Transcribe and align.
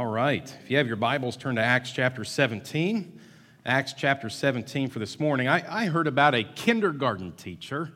All 0.00 0.06
right. 0.06 0.56
If 0.64 0.70
you 0.70 0.78
have 0.78 0.86
your 0.86 0.96
Bibles, 0.96 1.36
turn 1.36 1.56
to 1.56 1.62
Acts 1.62 1.90
chapter 1.92 2.24
17. 2.24 3.20
Acts 3.66 3.92
chapter 3.92 4.30
17 4.30 4.88
for 4.88 4.98
this 4.98 5.20
morning. 5.20 5.46
I, 5.46 5.82
I, 5.82 5.84
heard 5.88 6.06
about 6.06 6.34
a 6.34 6.42
kindergarten 6.42 7.32
teacher 7.32 7.92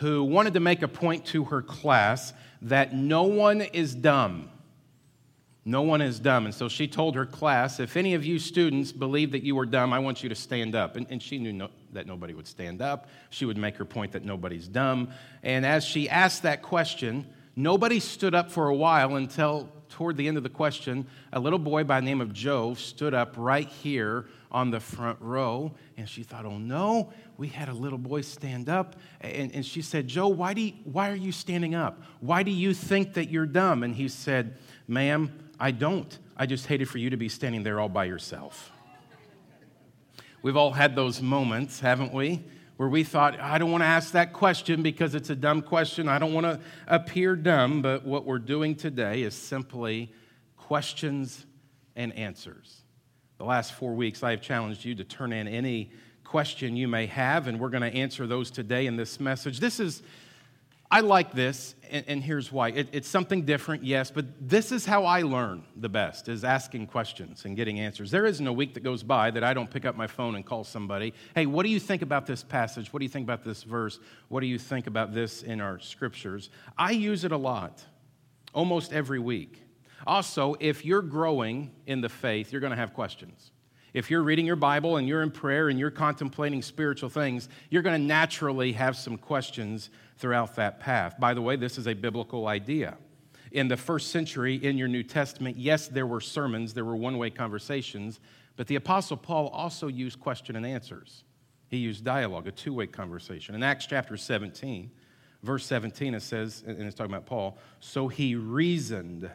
who 0.00 0.24
wanted 0.24 0.54
to 0.54 0.60
make 0.60 0.82
a 0.82 0.88
point 0.88 1.24
to 1.26 1.44
her 1.44 1.62
class 1.62 2.32
that 2.62 2.96
no 2.96 3.22
one 3.22 3.60
is 3.60 3.94
dumb. 3.94 4.50
No 5.64 5.82
one 5.82 6.02
is 6.02 6.18
dumb. 6.18 6.46
And 6.46 6.52
so 6.52 6.68
she 6.68 6.88
told 6.88 7.14
her 7.14 7.24
class 7.24 7.78
if 7.78 7.96
any 7.96 8.14
of 8.14 8.24
you 8.24 8.40
students 8.40 8.90
believe 8.90 9.30
that 9.30 9.44
you 9.44 9.56
are 9.60 9.66
dumb, 9.66 9.92
I 9.92 10.00
want 10.00 10.24
you 10.24 10.28
to 10.28 10.34
stand 10.34 10.74
up. 10.74 10.96
And, 10.96 11.06
and 11.10 11.22
she 11.22 11.38
knew 11.38 11.52
no, 11.52 11.68
that 11.92 12.08
nobody 12.08 12.34
would 12.34 12.48
stand 12.48 12.82
up. 12.82 13.08
She 13.30 13.44
would 13.44 13.56
make 13.56 13.76
her 13.76 13.84
point 13.84 14.10
that 14.10 14.24
nobody's 14.24 14.66
dumb. 14.66 15.10
And 15.44 15.64
as 15.64 15.84
she 15.84 16.08
asked 16.08 16.42
that 16.42 16.62
question, 16.62 17.24
nobody 17.54 18.00
stood 18.00 18.34
up 18.34 18.50
for 18.50 18.66
a 18.66 18.74
while 18.74 19.14
until 19.14 19.70
toward 19.96 20.18
the 20.18 20.28
end 20.28 20.36
of 20.36 20.42
the 20.42 20.50
question, 20.50 21.06
a 21.32 21.40
little 21.40 21.58
boy 21.58 21.82
by 21.82 22.00
the 22.00 22.04
name 22.04 22.20
of 22.20 22.30
Joe 22.30 22.74
stood 22.74 23.14
up 23.14 23.32
right 23.38 23.66
here 23.66 24.26
on 24.52 24.70
the 24.70 24.78
front 24.78 25.16
row. 25.22 25.72
And 25.96 26.06
she 26.06 26.22
thought, 26.22 26.44
oh 26.44 26.58
no, 26.58 27.14
we 27.38 27.48
had 27.48 27.70
a 27.70 27.72
little 27.72 27.96
boy 27.96 28.20
stand 28.20 28.68
up. 28.68 28.96
And, 29.22 29.50
and 29.54 29.64
she 29.64 29.80
said, 29.80 30.06
Joe, 30.06 30.28
why, 30.28 30.52
do 30.52 30.60
you, 30.60 30.74
why 30.84 31.10
are 31.10 31.16
you 31.16 31.32
standing 31.32 31.74
up? 31.74 32.02
Why 32.20 32.42
do 32.42 32.50
you 32.50 32.74
think 32.74 33.14
that 33.14 33.30
you're 33.30 33.46
dumb? 33.46 33.82
And 33.82 33.94
he 33.94 34.08
said, 34.08 34.58
ma'am, 34.86 35.32
I 35.58 35.70
don't. 35.70 36.18
I 36.36 36.44
just 36.44 36.66
hated 36.66 36.90
for 36.90 36.98
you 36.98 37.08
to 37.08 37.16
be 37.16 37.30
standing 37.30 37.62
there 37.62 37.80
all 37.80 37.88
by 37.88 38.04
yourself. 38.04 38.72
We've 40.42 40.58
all 40.58 40.72
had 40.72 40.94
those 40.94 41.22
moments, 41.22 41.80
haven't 41.80 42.12
we? 42.12 42.44
Where 42.76 42.88
we 42.88 43.04
thought, 43.04 43.40
I 43.40 43.58
don't 43.58 43.70
want 43.70 43.82
to 43.82 43.86
ask 43.86 44.12
that 44.12 44.32
question 44.32 44.82
because 44.82 45.14
it's 45.14 45.30
a 45.30 45.36
dumb 45.36 45.62
question. 45.62 46.08
I 46.08 46.18
don't 46.18 46.34
want 46.34 46.44
to 46.44 46.60
appear 46.86 47.34
dumb. 47.34 47.80
But 47.80 48.04
what 48.04 48.26
we're 48.26 48.38
doing 48.38 48.74
today 48.74 49.22
is 49.22 49.34
simply 49.34 50.12
questions 50.56 51.46
and 51.94 52.12
answers. 52.14 52.82
The 53.38 53.44
last 53.44 53.72
four 53.72 53.94
weeks, 53.94 54.22
I 54.22 54.30
have 54.30 54.42
challenged 54.42 54.84
you 54.84 54.94
to 54.94 55.04
turn 55.04 55.32
in 55.32 55.48
any 55.48 55.90
question 56.24 56.76
you 56.76 56.88
may 56.88 57.06
have, 57.06 57.46
and 57.46 57.60
we're 57.60 57.70
going 57.70 57.90
to 57.90 57.96
answer 57.96 58.26
those 58.26 58.50
today 58.50 58.86
in 58.86 58.96
this 58.96 59.20
message. 59.20 59.60
This 59.60 59.80
is 59.80 60.02
I 60.90 61.00
like 61.00 61.32
this, 61.32 61.74
and, 61.90 62.04
and 62.06 62.22
here's 62.22 62.52
why. 62.52 62.68
It, 62.68 62.88
it's 62.92 63.08
something 63.08 63.42
different, 63.42 63.84
yes, 63.84 64.10
but 64.10 64.26
this 64.40 64.70
is 64.70 64.86
how 64.86 65.04
I 65.04 65.22
learn 65.22 65.64
the 65.74 65.88
best, 65.88 66.28
is 66.28 66.44
asking 66.44 66.86
questions 66.86 67.44
and 67.44 67.56
getting 67.56 67.80
answers. 67.80 68.10
There 68.10 68.24
isn't 68.24 68.46
a 68.46 68.52
week 68.52 68.74
that 68.74 68.84
goes 68.84 69.02
by 69.02 69.32
that 69.32 69.42
I 69.42 69.52
don't 69.52 69.70
pick 69.70 69.84
up 69.84 69.96
my 69.96 70.06
phone 70.06 70.36
and 70.36 70.46
call 70.46 70.62
somebody, 70.62 71.12
hey, 71.34 71.46
what 71.46 71.64
do 71.64 71.70
you 71.70 71.80
think 71.80 72.02
about 72.02 72.26
this 72.26 72.44
passage? 72.44 72.92
What 72.92 73.00
do 73.00 73.04
you 73.04 73.10
think 73.10 73.24
about 73.24 73.42
this 73.42 73.64
verse? 73.64 73.98
What 74.28 74.40
do 74.40 74.46
you 74.46 74.58
think 74.58 74.86
about 74.86 75.12
this 75.12 75.42
in 75.42 75.60
our 75.60 75.80
scriptures? 75.80 76.50
I 76.78 76.92
use 76.92 77.24
it 77.24 77.32
a 77.32 77.36
lot, 77.36 77.84
almost 78.54 78.92
every 78.92 79.18
week. 79.18 79.62
Also, 80.06 80.54
if 80.60 80.84
you're 80.84 81.02
growing 81.02 81.72
in 81.86 82.00
the 82.00 82.08
faith, 82.08 82.52
you're 82.52 82.60
going 82.60 82.70
to 82.70 82.76
have 82.76 82.94
questions. 82.94 83.50
If 83.92 84.10
you're 84.10 84.22
reading 84.22 84.44
your 84.44 84.56
Bible 84.56 84.98
and 84.98 85.08
you're 85.08 85.22
in 85.22 85.30
prayer 85.30 85.68
and 85.68 85.78
you're 85.78 85.90
contemplating 85.90 86.60
spiritual 86.60 87.08
things, 87.08 87.48
you're 87.70 87.82
going 87.82 87.98
to 87.98 88.06
naturally 88.06 88.72
have 88.72 88.94
some 88.94 89.16
questions 89.16 89.90
throughout 90.16 90.56
that 90.56 90.80
path. 90.80 91.18
By 91.18 91.34
the 91.34 91.42
way, 91.42 91.56
this 91.56 91.78
is 91.78 91.86
a 91.86 91.94
biblical 91.94 92.48
idea. 92.48 92.96
In 93.52 93.68
the 93.68 93.76
first 93.76 94.10
century 94.10 94.56
in 94.56 94.76
your 94.76 94.88
New 94.88 95.02
Testament, 95.02 95.56
yes, 95.56 95.88
there 95.88 96.06
were 96.06 96.20
sermons, 96.20 96.74
there 96.74 96.84
were 96.84 96.96
one 96.96 97.18
way 97.18 97.30
conversations, 97.30 98.20
but 98.56 98.66
the 98.66 98.76
Apostle 98.76 99.16
Paul 99.16 99.48
also 99.48 99.88
used 99.88 100.18
question 100.20 100.56
and 100.56 100.66
answers. 100.66 101.24
He 101.68 101.78
used 101.78 102.04
dialogue, 102.04 102.46
a 102.46 102.52
two 102.52 102.74
way 102.74 102.86
conversation. 102.86 103.54
In 103.54 103.62
Acts 103.62 103.86
chapter 103.86 104.16
17, 104.16 104.90
verse 105.42 105.66
17, 105.66 106.14
it 106.14 106.22
says, 106.22 106.64
and 106.66 106.80
it's 106.82 106.94
talking 106.94 107.12
about 107.12 107.26
Paul, 107.26 107.58
so 107.80 108.08
he 108.08 108.34
reasoned 108.34 109.30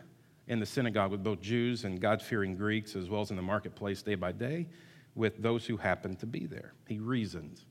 in 0.47 0.59
the 0.59 0.65
synagogue 0.65 1.11
with 1.11 1.23
both 1.23 1.41
Jews 1.41 1.85
and 1.85 2.01
God 2.01 2.21
fearing 2.21 2.55
Greeks, 2.55 2.95
as 2.95 3.09
well 3.09 3.21
as 3.21 3.29
in 3.29 3.37
the 3.37 3.41
marketplace 3.41 4.01
day 4.01 4.15
by 4.15 4.31
day 4.31 4.67
with 5.15 5.41
those 5.41 5.65
who 5.65 5.77
happened 5.77 6.19
to 6.19 6.25
be 6.25 6.45
there. 6.45 6.73
He 6.87 6.99
reasoned. 6.99 7.61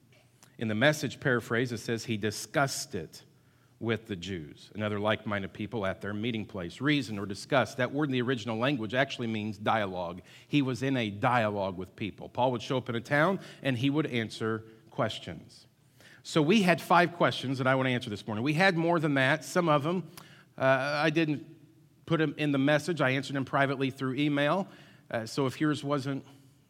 In 0.60 0.68
the 0.68 0.74
message 0.74 1.20
paraphrase, 1.20 1.72
it 1.72 1.78
says 1.78 2.04
he 2.04 2.18
discussed 2.18 2.94
it 2.94 3.22
with 3.78 4.06
the 4.06 4.14
Jews 4.14 4.70
and 4.74 4.82
other 4.82 5.00
like 5.00 5.26
minded 5.26 5.54
people 5.54 5.86
at 5.86 6.02
their 6.02 6.12
meeting 6.12 6.44
place. 6.44 6.82
Reason 6.82 7.18
or 7.18 7.24
discuss, 7.24 7.76
that 7.76 7.90
word 7.94 8.10
in 8.10 8.12
the 8.12 8.20
original 8.20 8.58
language 8.58 8.92
actually 8.92 9.26
means 9.26 9.56
dialogue. 9.56 10.20
He 10.48 10.60
was 10.60 10.82
in 10.82 10.98
a 10.98 11.08
dialogue 11.08 11.78
with 11.78 11.96
people. 11.96 12.28
Paul 12.28 12.52
would 12.52 12.60
show 12.60 12.76
up 12.76 12.90
in 12.90 12.94
a 12.94 13.00
town 13.00 13.40
and 13.62 13.74
he 13.74 13.88
would 13.88 14.04
answer 14.04 14.62
questions. 14.90 15.66
So 16.24 16.42
we 16.42 16.60
had 16.60 16.78
five 16.78 17.14
questions 17.14 17.56
that 17.56 17.66
I 17.66 17.74
want 17.74 17.86
to 17.86 17.92
answer 17.92 18.10
this 18.10 18.26
morning. 18.26 18.44
We 18.44 18.52
had 18.52 18.76
more 18.76 19.00
than 19.00 19.14
that. 19.14 19.46
Some 19.46 19.70
of 19.70 19.82
them 19.82 20.10
uh, 20.58 21.00
I 21.02 21.08
didn't 21.08 21.46
put 22.04 22.18
them 22.18 22.34
in 22.36 22.52
the 22.52 22.58
message, 22.58 23.00
I 23.00 23.10
answered 23.10 23.34
them 23.34 23.46
privately 23.46 23.90
through 23.90 24.16
email. 24.16 24.68
Uh, 25.10 25.24
so 25.24 25.46
if 25.46 25.58
yours 25.58 25.82
wasn't 25.82 26.22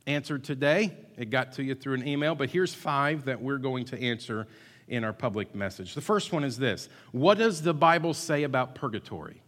answered 0.06 0.44
today. 0.44 0.96
It 1.16 1.30
got 1.30 1.52
to 1.52 1.62
you 1.62 1.74
through 1.74 1.94
an 1.94 2.08
email, 2.08 2.34
but 2.34 2.50
here's 2.50 2.74
five 2.74 3.26
that 3.26 3.40
we're 3.40 3.58
going 3.58 3.84
to 3.86 4.00
answer 4.00 4.46
in 4.88 5.04
our 5.04 5.12
public 5.12 5.54
message. 5.54 5.94
The 5.94 6.00
first 6.00 6.32
one 6.32 6.44
is 6.44 6.58
this 6.58 6.88
What 7.12 7.38
does 7.38 7.62
the 7.62 7.74
Bible 7.74 8.14
say 8.14 8.42
about 8.42 8.74
purgatory? 8.74 9.42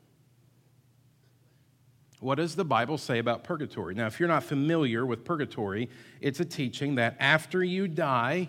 What 2.21 2.37
does 2.37 2.55
the 2.55 2.65
Bible 2.65 2.99
say 2.99 3.19
about 3.19 3.43
purgatory? 3.43 3.97
Now, 3.97 4.07
if 4.07 4.21
you're 4.21 4.29
not 4.29 4.45
familiar 4.45 5.05
with 5.05 5.25
purgatory, 5.25 5.91
it's 6.21 6.39
a 6.39 6.45
teaching 6.45 6.95
that 6.95 7.17
after 7.19 7.65
you 7.65 7.89
die, 7.89 8.49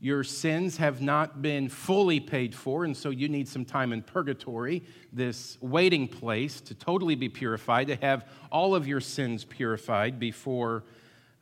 your 0.00 0.24
sins 0.24 0.78
have 0.78 1.00
not 1.00 1.40
been 1.40 1.68
fully 1.68 2.18
paid 2.18 2.56
for, 2.56 2.84
and 2.84 2.96
so 2.96 3.10
you 3.10 3.28
need 3.28 3.48
some 3.48 3.64
time 3.64 3.92
in 3.92 4.02
purgatory, 4.02 4.82
this 5.12 5.56
waiting 5.60 6.08
place 6.08 6.60
to 6.62 6.74
totally 6.74 7.14
be 7.14 7.28
purified, 7.28 7.86
to 7.86 7.96
have 7.96 8.28
all 8.50 8.74
of 8.74 8.88
your 8.88 9.00
sins 9.00 9.44
purified 9.44 10.18
before 10.18 10.82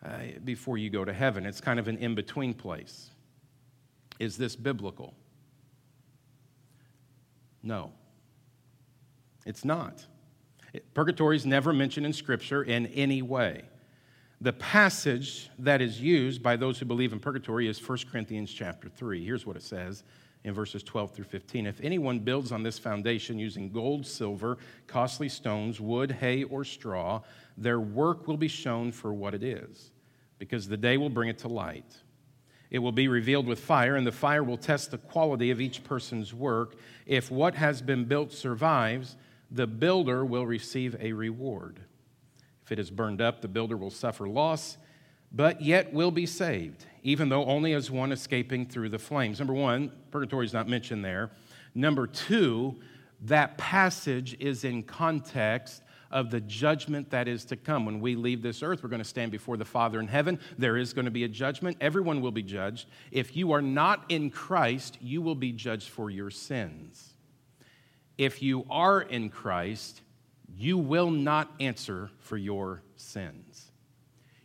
uh, 0.04 0.18
before 0.44 0.78
you 0.78 0.90
go 0.90 1.04
to 1.04 1.12
heaven. 1.12 1.46
It's 1.46 1.60
kind 1.60 1.78
of 1.78 1.88
an 1.88 1.98
in 1.98 2.14
between 2.14 2.54
place. 2.54 3.10
Is 4.18 4.36
this 4.36 4.56
biblical? 4.56 5.14
No, 7.62 7.92
it's 9.46 9.64
not. 9.64 10.04
Purgatory 10.94 11.36
is 11.36 11.46
never 11.46 11.72
mentioned 11.72 12.06
in 12.06 12.12
Scripture 12.12 12.62
in 12.62 12.86
any 12.86 13.22
way. 13.22 13.62
The 14.40 14.52
passage 14.54 15.50
that 15.60 15.80
is 15.80 16.00
used 16.00 16.42
by 16.42 16.56
those 16.56 16.78
who 16.78 16.84
believe 16.84 17.12
in 17.12 17.20
purgatory 17.20 17.68
is 17.68 17.86
1 17.86 17.98
Corinthians 18.10 18.52
chapter 18.52 18.88
3. 18.88 19.24
Here's 19.24 19.46
what 19.46 19.54
it 19.54 19.62
says 19.62 20.02
in 20.42 20.52
verses 20.52 20.82
12 20.82 21.12
through 21.12 21.26
15. 21.26 21.66
If 21.66 21.80
anyone 21.80 22.18
builds 22.18 22.50
on 22.50 22.64
this 22.64 22.76
foundation 22.76 23.38
using 23.38 23.70
gold, 23.70 24.04
silver, 24.04 24.58
costly 24.88 25.28
stones, 25.28 25.80
wood, 25.80 26.10
hay, 26.10 26.42
or 26.42 26.64
straw, 26.64 27.20
their 27.56 27.78
work 27.78 28.26
will 28.26 28.36
be 28.36 28.48
shown 28.48 28.90
for 28.90 29.12
what 29.12 29.34
it 29.34 29.44
is 29.44 29.91
because 30.42 30.66
the 30.66 30.76
day 30.76 30.96
will 30.96 31.08
bring 31.08 31.28
it 31.28 31.38
to 31.38 31.46
light. 31.46 31.84
It 32.68 32.80
will 32.80 32.90
be 32.90 33.06
revealed 33.06 33.46
with 33.46 33.60
fire, 33.60 33.94
and 33.94 34.04
the 34.04 34.10
fire 34.10 34.42
will 34.42 34.56
test 34.56 34.90
the 34.90 34.98
quality 34.98 35.52
of 35.52 35.60
each 35.60 35.84
person's 35.84 36.34
work. 36.34 36.74
If 37.06 37.30
what 37.30 37.54
has 37.54 37.80
been 37.80 38.06
built 38.06 38.32
survives, 38.32 39.14
the 39.52 39.68
builder 39.68 40.24
will 40.24 40.44
receive 40.44 40.96
a 40.98 41.12
reward. 41.12 41.78
If 42.64 42.72
it 42.72 42.80
is 42.80 42.90
burned 42.90 43.20
up, 43.20 43.40
the 43.40 43.46
builder 43.46 43.76
will 43.76 43.92
suffer 43.92 44.28
loss, 44.28 44.78
but 45.30 45.62
yet 45.62 45.92
will 45.92 46.10
be 46.10 46.26
saved, 46.26 46.86
even 47.04 47.28
though 47.28 47.44
only 47.44 47.72
as 47.72 47.88
one 47.88 48.10
escaping 48.10 48.66
through 48.66 48.88
the 48.88 48.98
flames. 48.98 49.38
Number 49.38 49.54
one, 49.54 49.92
purgatory 50.10 50.44
is 50.44 50.52
not 50.52 50.66
mentioned 50.66 51.04
there. 51.04 51.30
Number 51.72 52.08
two, 52.08 52.80
that 53.20 53.56
passage 53.58 54.36
is 54.40 54.64
in 54.64 54.82
context 54.82 55.84
of 56.12 56.30
the 56.30 56.40
judgment 56.40 57.10
that 57.10 57.26
is 57.26 57.44
to 57.46 57.56
come. 57.56 57.86
When 57.86 58.00
we 58.00 58.14
leave 58.14 58.42
this 58.42 58.62
earth, 58.62 58.82
we're 58.82 58.90
going 58.90 59.02
to 59.02 59.08
stand 59.08 59.32
before 59.32 59.56
the 59.56 59.64
Father 59.64 59.98
in 59.98 60.08
heaven. 60.08 60.38
There 60.58 60.76
is 60.76 60.92
going 60.92 61.06
to 61.06 61.10
be 61.10 61.24
a 61.24 61.28
judgment. 61.28 61.78
Everyone 61.80 62.20
will 62.20 62.30
be 62.30 62.42
judged. 62.42 62.88
If 63.10 63.34
you 63.36 63.52
are 63.52 63.62
not 63.62 64.04
in 64.08 64.30
Christ, 64.30 64.98
you 65.00 65.22
will 65.22 65.34
be 65.34 65.52
judged 65.52 65.88
for 65.88 66.10
your 66.10 66.30
sins. 66.30 67.14
If 68.18 68.42
you 68.42 68.66
are 68.70 69.00
in 69.00 69.30
Christ, 69.30 70.02
you 70.54 70.76
will 70.76 71.10
not 71.10 71.50
answer 71.58 72.10
for 72.18 72.36
your 72.36 72.82
sins. 72.96 73.72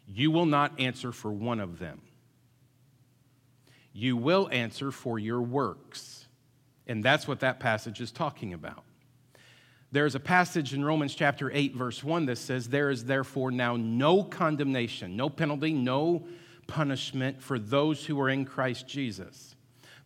You 0.07 0.31
will 0.31 0.45
not 0.45 0.79
answer 0.79 1.11
for 1.11 1.31
one 1.31 1.59
of 1.59 1.79
them. 1.79 2.01
You 3.91 4.15
will 4.15 4.47
answer 4.51 4.91
for 4.91 5.19
your 5.19 5.41
works. 5.41 6.27
And 6.87 7.03
that's 7.03 7.27
what 7.27 7.41
that 7.41 7.59
passage 7.59 7.99
is 7.99 8.11
talking 8.11 8.53
about. 8.53 8.85
There's 9.91 10.15
a 10.15 10.19
passage 10.19 10.73
in 10.73 10.83
Romans 10.83 11.15
chapter 11.15 11.49
8, 11.51 11.73
verse 11.75 12.03
1 12.03 12.25
that 12.25 12.37
says, 12.37 12.67
There 12.67 12.89
is 12.89 13.05
therefore 13.05 13.51
now 13.51 13.77
no 13.77 14.21
condemnation, 14.21 15.15
no 15.15 15.29
penalty, 15.29 15.71
no 15.71 16.27
punishment 16.67 17.41
for 17.41 17.57
those 17.57 18.05
who 18.05 18.19
are 18.19 18.29
in 18.29 18.43
Christ 18.43 18.85
Jesus. 18.85 19.55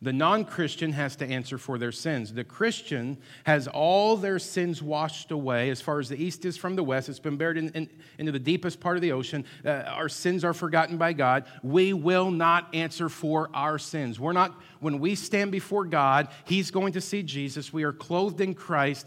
The 0.03 0.13
non 0.13 0.45
Christian 0.45 0.93
has 0.93 1.15
to 1.17 1.27
answer 1.27 1.59
for 1.59 1.77
their 1.77 1.91
sins. 1.91 2.33
The 2.33 2.43
Christian 2.43 3.17
has 3.43 3.67
all 3.67 4.17
their 4.17 4.39
sins 4.39 4.81
washed 4.81 5.29
away 5.29 5.69
as 5.69 5.79
far 5.79 5.99
as 5.99 6.09
the 6.09 6.21
east 6.21 6.43
is 6.43 6.57
from 6.57 6.75
the 6.75 6.83
west. 6.83 7.07
It's 7.07 7.19
been 7.19 7.37
buried 7.37 7.57
in, 7.57 7.69
in, 7.69 7.89
into 8.17 8.31
the 8.31 8.39
deepest 8.39 8.79
part 8.79 8.97
of 8.97 9.03
the 9.03 9.11
ocean. 9.11 9.45
Uh, 9.63 9.69
our 9.69 10.09
sins 10.09 10.43
are 10.43 10.55
forgotten 10.55 10.97
by 10.97 11.13
God. 11.13 11.45
We 11.61 11.93
will 11.93 12.31
not 12.31 12.73
answer 12.73 13.09
for 13.09 13.51
our 13.53 13.77
sins. 13.77 14.19
We're 14.19 14.33
not, 14.33 14.59
when 14.79 14.99
we 14.99 15.13
stand 15.13 15.51
before 15.51 15.85
God, 15.85 16.29
He's 16.45 16.71
going 16.71 16.93
to 16.93 17.01
see 17.01 17.21
Jesus. 17.21 17.71
We 17.71 17.83
are 17.83 17.93
clothed 17.93 18.41
in 18.41 18.55
Christ 18.55 19.05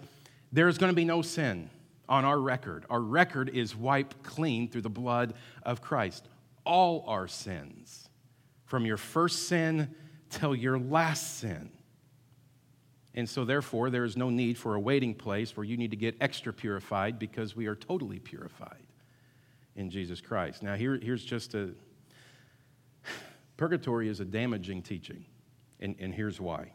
there 0.55 0.69
is 0.69 0.79
going 0.79 0.91
to 0.91 0.97
be 0.97 1.05
no 1.05 1.21
sin. 1.21 1.69
on 2.07 2.25
our 2.27 2.39
record. 2.39 2.85
Our 2.91 3.01
record 3.01 3.49
is 3.49 3.75
wiped 3.75 4.23
clean 4.23 4.69
through 4.69 4.83
the 4.83 4.91
blood 4.91 5.33
of 5.63 5.81
Christ. 5.81 6.29
All 6.67 7.03
our 7.09 7.27
sins, 7.27 8.11
from 8.67 8.85
your 8.85 8.99
first 8.99 9.49
sin 9.49 9.95
till 10.29 10.55
your 10.55 10.79
last 10.79 11.39
sin. 11.39 11.71
And 13.15 13.27
so, 13.29 13.45
therefore, 13.47 13.89
there 13.89 14.05
is 14.05 14.19
no 14.19 14.29
need 14.29 14.59
for 14.59 14.75
a 14.75 14.81
waiting 14.81 15.15
place 15.15 15.57
where 15.57 15.65
you 15.65 15.79
need 15.79 15.93
to 15.93 15.97
get 15.97 16.15
extra 16.21 16.53
purified 16.53 17.19
because 17.19 17.57
we 17.57 17.67
are 17.67 17.77
totally 17.77 18.19
purified 18.19 18.85
in 19.77 19.89
Jesus 19.89 20.21
Christ. 20.21 20.63
Now, 20.63 20.75
here, 20.75 20.99
here's 21.01 21.25
just 21.25 21.55
a 21.55 21.71
purgatory 23.57 24.09
is 24.09 24.21
a 24.21 24.27
damaging 24.27 24.83
teaching, 24.83 25.25
and, 25.81 25.97
and 25.99 26.15
here's 26.15 26.41
why. 26.41 26.73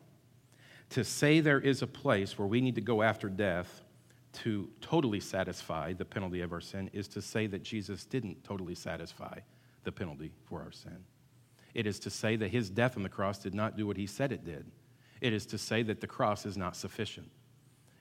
To 0.92 1.04
say 1.04 1.40
there 1.40 1.60
is 1.60 1.82
a 1.82 1.88
place 1.88 2.38
where 2.38 2.48
we 2.48 2.62
need 2.62 2.76
to 2.76 2.82
go 2.82 3.02
after 3.02 3.30
death 3.30 3.84
to 4.32 4.70
totally 4.82 5.20
satisfy 5.20 5.94
the 5.94 6.06
penalty 6.06 6.42
of 6.42 6.52
our 6.52 6.62
sin 6.62 6.90
is 6.94 7.08
to 7.10 7.22
say 7.22 7.48
that 7.48 7.64
Jesus 7.64 8.06
didn't 8.06 8.44
totally 8.44 8.76
satisfy 8.76 9.40
the 9.84 9.92
penalty 9.92 10.32
for 10.46 10.62
our 10.62 10.72
sin. 10.72 11.04
It 11.74 11.86
is 11.86 12.00
to 12.00 12.10
say 12.10 12.36
that 12.36 12.50
his 12.50 12.70
death 12.70 12.98
on 12.98 13.04
the 13.04 13.10
cross 13.10 13.40
did 13.40 13.54
not 13.54 13.78
do 13.78 13.86
what 13.86 13.98
he 13.98 14.08
said 14.08 14.32
it 14.32 14.44
did. 14.44 14.66
It 15.22 15.34
is 15.34 15.46
to 15.48 15.58
say 15.58 15.84
that 15.84 16.02
the 16.02 16.08
cross 16.08 16.46
is 16.46 16.58
not 16.58 16.76
sufficient. 16.76 17.30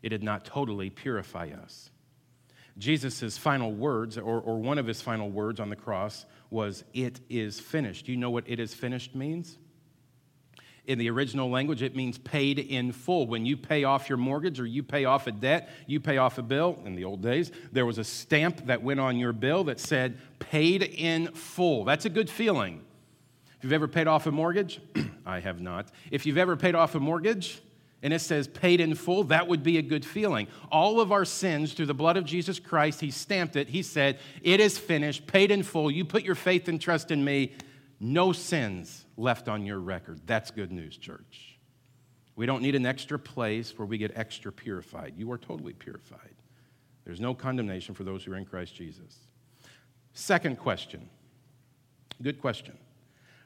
It 0.03 0.11
did 0.11 0.23
not 0.23 0.45
totally 0.45 0.91
purify 0.91 1.49
us. 1.63 1.91
Jesus' 2.79 3.37
final 3.37 3.73
words, 3.73 4.17
or, 4.17 4.41
or 4.41 4.59
one 4.59 4.79
of 4.79 4.87
his 4.87 5.03
final 5.03 5.31
words 5.31 5.59
on 5.59 5.69
the 5.69 5.77
cross, 5.77 6.27
was, 6.51 6.85
It 6.95 7.21
is 7.29 7.59
finished. 7.59 8.07
Do 8.07 8.13
you 8.13 8.19
know 8.19 8.31
what 8.31 8.45
it 8.47 8.61
is 8.61 8.73
finished 8.73 9.15
means? 9.15 9.59
In 10.89 10.99
the 10.99 11.11
original 11.11 11.51
language, 11.51 11.83
it 11.83 11.95
means 11.95 12.17
paid 12.17 12.59
in 12.59 12.93
full. 12.93 13.27
When 13.27 13.45
you 13.45 13.59
pay 13.59 13.85
off 13.85 14.09
your 14.09 14.17
mortgage 14.17 14.59
or 14.59 14.65
you 14.65 14.83
pay 14.83 15.05
off 15.05 15.27
a 15.27 15.33
debt, 15.33 15.69
you 15.87 16.01
pay 16.01 16.17
off 16.17 16.39
a 16.39 16.43
bill. 16.43 16.81
In 16.87 16.95
the 16.95 17.05
old 17.05 17.23
days, 17.23 17.53
there 17.71 17.85
was 17.85 17.99
a 17.99 18.05
stamp 18.05 18.65
that 18.67 18.83
went 18.83 18.99
on 18.99 19.19
your 19.19 19.35
bill 19.35 19.65
that 19.65 19.81
said 19.81 20.19
paid 20.39 20.83
in 20.83 21.27
full. 21.33 21.85
That's 21.85 22.07
a 22.07 22.09
good 22.09 22.31
feeling. 22.31 22.83
If 23.59 23.65
you've 23.65 23.75
ever 23.75 23.87
paid 23.87 24.07
off 24.07 24.27
a 24.27 24.33
mortgage, 24.33 24.81
I 25.27 25.41
have 25.41 25.61
not. 25.61 25.91
If 26.11 26.25
you've 26.25 26.39
ever 26.39 26.57
paid 26.57 26.75
off 26.75 26.95
a 26.95 27.01
mortgage, 27.01 27.61
and 28.03 28.15
it 28.15 28.21
says 28.21 28.49
paid 28.49 28.81
in 28.81 28.95
full, 28.95 29.25
that 29.25 29.47
would 29.47 29.63
be 29.63 29.77
a 29.77 29.83
good 29.83 30.07
feeling. 30.07 30.47
All 30.73 31.03
of 31.03 31.13
our 31.13 31.27
sins 31.27 31.75
through 31.75 31.87
the 31.87 31.95
blood 31.95 32.17
of 32.17 32.25
Jesus 32.25 32.59
Christ, 32.59 33.03
He 33.03 33.11
stamped 33.11 33.57
it. 33.57 33.69
He 33.69 33.83
said, 33.83 34.21
It 34.43 34.59
is 34.59 34.79
finished, 34.79 35.27
paid 35.27 35.51
in 35.51 35.63
full. 35.63 35.91
You 35.91 36.07
put 36.07 36.23
your 36.23 36.35
faith 36.35 36.67
and 36.67 36.81
trust 36.81 37.11
in 37.11 37.23
me, 37.23 37.53
no 38.01 38.33
sins 38.33 39.05
left 39.17 39.49
on 39.49 39.67
your 39.67 39.79
record. 39.79 40.21
That's 40.27 40.51
good 40.51 40.73
news, 40.73 40.97
church. 40.97 41.59
We 42.37 42.47
don't 42.47 42.63
need 42.63 42.77
an 42.77 42.87
extra 42.87 43.19
place 43.19 43.77
where 43.77 43.87
we 43.87 43.99
get 43.99 44.13
extra 44.15 44.53
purified. 44.53 45.15
You 45.17 45.31
are 45.33 45.39
totally 45.39 45.73
purified. 45.73 46.35
There's 47.05 47.21
no 47.21 47.35
condemnation 47.35 47.95
for 47.95 48.05
those 48.05 48.23
who 48.23 48.33
are 48.33 48.37
in 48.37 48.45
Christ 48.45 48.75
Jesus. 48.77 49.27
Second 50.13 50.59
question. 50.59 51.09
Good 52.23 52.41
question. 52.41 52.77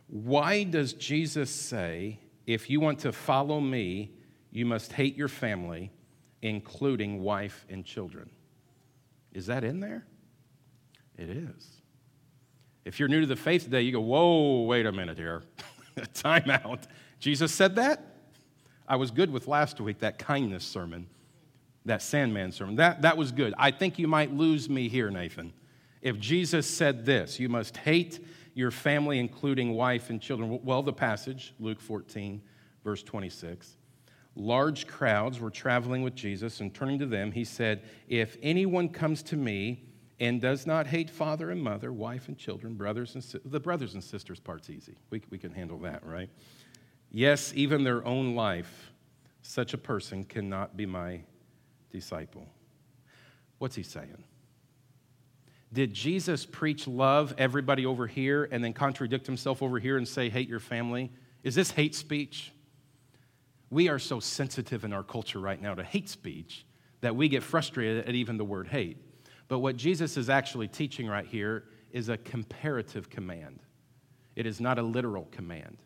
Why 0.09 0.65
does 0.65 0.93
Jesus 0.93 1.51
say, 1.51 2.19
if 2.47 2.69
you 2.69 2.81
want 2.81 2.99
to 3.01 3.13
follow 3.13 3.61
me, 3.61 4.11
you 4.51 4.67
must 4.67 4.93
hate 4.93 5.17
your 5.17 5.29
family, 5.29 5.91
including 6.43 7.23
wife 7.23 7.65
and 7.71 7.85
children? 7.85 8.29
Is 9.33 9.47
that 9.47 9.65
in 9.65 9.81
there? 9.81 10.07
It 11.17 11.31
is. 11.31 11.82
If 12.85 12.99
you're 12.99 13.09
new 13.09 13.21
to 13.21 13.27
the 13.27 13.37
faith 13.37 13.65
today, 13.65 13.83
you 13.83 13.93
go, 13.93 14.01
whoa, 14.01 14.63
wait 14.63 14.87
a 14.87 14.93
minute 14.93 15.17
here. 15.17 15.43
Time 16.15 16.51
out. 16.51 16.81
Jesus 17.21 17.53
said 17.53 17.77
that? 17.77 18.05
I 18.89 18.97
was 18.97 19.11
good 19.11 19.31
with 19.31 19.47
last 19.47 19.81
week, 19.81 20.01
that 20.01 20.19
kindness 20.19 20.65
sermon, 20.65 21.07
that 21.85 22.03
Sandman 22.03 22.51
sermon. 22.51 22.77
That, 22.77 23.03
that 23.03 23.17
was 23.17 23.31
good. 23.31 23.55
I 23.57 23.71
think 23.71 23.99
you 23.99 24.09
might 24.09 24.33
lose 24.33 24.69
me 24.69 24.89
here, 24.89 25.11
Nathan. 25.11 25.53
If 26.01 26.19
Jesus 26.19 26.67
said 26.67 27.07
this, 27.07 27.39
you 27.39 27.49
must 27.49 27.77
hate 27.77 28.19
your 28.55 28.73
family, 28.73 29.21
including 29.21 29.75
wife 29.75 30.11
and 30.11 30.21
children. 30.21 30.61
Well, 30.65 30.83
the 30.83 30.93
passage, 30.93 31.55
Luke 31.61 31.81
14, 31.81 32.43
verse 32.83 33.03
26. 33.05 33.77
Large 34.35 34.89
crowds 34.89 35.39
were 35.39 35.51
traveling 35.51 36.03
with 36.03 36.15
Jesus, 36.15 36.61
and 36.61 36.75
turning 36.75 36.99
to 36.99 37.07
them, 37.07 37.31
he 37.31 37.45
said, 37.45 37.83
If 38.09 38.37
anyone 38.43 38.89
comes 38.89 39.23
to 39.25 39.37
me 39.37 39.85
and 40.23 40.41
does 40.41 40.69
not 40.69 40.87
hate 40.87 41.11
father 41.11 41.51
and 41.51 41.61
mother, 41.61 41.93
wife 41.93 42.29
and 42.29 42.39
children, 42.39 42.75
brothers 42.75 43.17
and 43.17 43.41
the 43.45 43.59
brothers 43.59 43.95
and 43.95 44.05
sisters 44.05 44.39
part's 44.39 44.71
easy. 44.71 44.95
We, 45.11 45.21
we 45.31 45.37
can 45.37 45.51
handle 45.51 45.79
that, 45.79 46.07
right? 46.07 46.31
Yes, 47.11 47.53
even 47.57 47.83
their 47.83 48.07
own 48.07 48.37
life, 48.37 48.93
such 49.43 49.75
a 49.75 49.79
person 49.79 50.23
cannot 50.23 50.77
be 50.77 50.87
my 50.87 51.23
disciple. 51.91 52.47
What's 53.59 53.75
he 53.75 53.83
saying? 53.83 54.23
Did 55.73 55.93
Jesus 55.93 56.47
preach 56.47 56.87
love 56.87 57.35
everybody 57.37 57.85
over 57.85 58.07
here 58.07 58.49
and 58.53 58.63
then 58.63 58.75
contradict 58.75 59.27
himself 59.27 59.61
over 59.61 59.81
here 59.81 59.97
and 59.97 60.07
say 60.07 60.29
hate 60.29 60.49
your 60.49 60.61
family? 60.61 61.11
Is 61.43 61.57
this 61.57 61.73
hate 61.73 61.97
speech? 61.97 62.53
We 63.71 63.89
are 63.89 63.99
so 63.99 64.21
sensitive 64.21 64.85
in 64.85 64.93
our 64.93 65.03
culture 65.03 65.41
right 65.41 65.61
now 65.61 65.75
to 65.75 65.83
hate 65.83 66.09
speech 66.09 66.65
that 67.01 67.17
we 67.17 67.29
get 67.29 67.43
frustrated 67.43 68.07
at 68.07 68.15
even 68.15 68.37
the 68.37 68.45
word 68.45 68.69
hate. 68.69 68.99
But 69.53 69.59
what 69.59 69.77
Jesus 69.77 70.17
is 70.17 70.31
actually 70.31 70.67
teaching 70.67 71.07
right 71.07 71.27
here 71.27 71.65
is 71.91 72.09
a 72.09 72.17
comparative 72.17 73.11
command, 73.11 73.61
it 74.35 74.47
is 74.47 74.63
not 74.63 74.79
a 74.79 74.83
literal 74.83 75.29
command. 75.31 75.77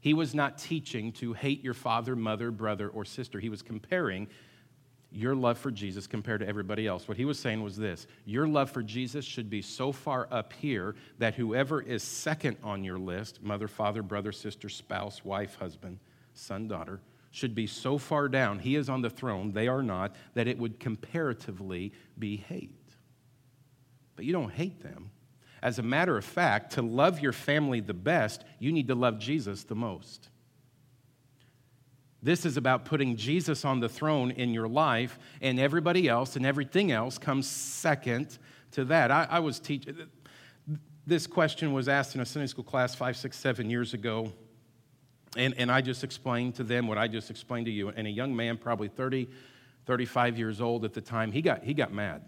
He 0.00 0.14
was 0.14 0.34
not 0.34 0.56
teaching 0.56 1.12
to 1.12 1.34
hate 1.34 1.62
your 1.62 1.74
father, 1.74 2.16
mother, 2.16 2.50
brother, 2.50 2.88
or 2.88 3.04
sister. 3.04 3.38
He 3.38 3.50
was 3.50 3.60
comparing 3.60 4.26
your 5.10 5.34
love 5.34 5.58
for 5.58 5.70
Jesus 5.70 6.06
compared 6.06 6.40
to 6.40 6.48
everybody 6.48 6.86
else. 6.86 7.08
What 7.08 7.18
he 7.18 7.26
was 7.26 7.38
saying 7.38 7.62
was 7.62 7.76
this 7.76 8.06
your 8.24 8.48
love 8.48 8.70
for 8.70 8.82
Jesus 8.82 9.26
should 9.26 9.50
be 9.50 9.60
so 9.60 9.92
far 9.92 10.26
up 10.30 10.54
here 10.54 10.94
that 11.18 11.34
whoever 11.34 11.82
is 11.82 12.02
second 12.02 12.56
on 12.62 12.84
your 12.84 12.98
list 12.98 13.42
mother, 13.42 13.68
father, 13.68 14.02
brother, 14.02 14.32
sister, 14.32 14.70
spouse, 14.70 15.26
wife, 15.26 15.56
husband, 15.56 15.98
son, 16.32 16.68
daughter 16.68 17.02
should 17.32 17.54
be 17.54 17.66
so 17.66 17.98
far 17.98 18.30
down, 18.30 18.60
he 18.60 18.76
is 18.76 18.88
on 18.88 19.02
the 19.02 19.10
throne, 19.10 19.52
they 19.52 19.68
are 19.68 19.82
not, 19.82 20.16
that 20.32 20.48
it 20.48 20.58
would 20.58 20.80
comparatively 20.80 21.92
be 22.18 22.38
hate 22.38 22.79
but 24.16 24.24
you 24.24 24.32
don't 24.32 24.52
hate 24.52 24.82
them. 24.82 25.10
As 25.62 25.78
a 25.78 25.82
matter 25.82 26.16
of 26.16 26.24
fact, 26.24 26.72
to 26.72 26.82
love 26.82 27.20
your 27.20 27.32
family 27.32 27.80
the 27.80 27.94
best, 27.94 28.44
you 28.58 28.72
need 28.72 28.88
to 28.88 28.94
love 28.94 29.18
Jesus 29.18 29.64
the 29.64 29.74
most. 29.74 30.30
This 32.22 32.44
is 32.44 32.56
about 32.56 32.84
putting 32.84 33.16
Jesus 33.16 33.64
on 33.64 33.80
the 33.80 33.88
throne 33.88 34.30
in 34.30 34.52
your 34.52 34.68
life, 34.68 35.18
and 35.40 35.58
everybody 35.58 36.08
else 36.08 36.36
and 36.36 36.44
everything 36.44 36.92
else 36.92 37.18
comes 37.18 37.48
second 37.48 38.38
to 38.72 38.84
that. 38.86 39.10
I, 39.10 39.26
I 39.30 39.38
was 39.40 39.58
teaching, 39.58 39.96
this 41.06 41.26
question 41.26 41.72
was 41.72 41.88
asked 41.88 42.14
in 42.14 42.20
a 42.20 42.26
Sunday 42.26 42.46
school 42.46 42.64
class 42.64 42.94
five, 42.94 43.16
six, 43.16 43.38
seven 43.38 43.70
years 43.70 43.94
ago, 43.94 44.32
and, 45.36 45.54
and 45.56 45.70
I 45.70 45.80
just 45.80 46.04
explained 46.04 46.56
to 46.56 46.64
them 46.64 46.86
what 46.86 46.98
I 46.98 47.08
just 47.08 47.30
explained 47.30 47.66
to 47.66 47.72
you. 47.72 47.88
And 47.88 48.06
a 48.06 48.10
young 48.10 48.34
man, 48.34 48.58
probably 48.58 48.88
30, 48.88 49.28
35 49.86 50.38
years 50.38 50.60
old 50.60 50.84
at 50.84 50.92
the 50.92 51.00
time, 51.00 51.32
he 51.32 51.40
got, 51.40 51.62
he 51.62 51.72
got 51.72 51.92
mad. 51.92 52.22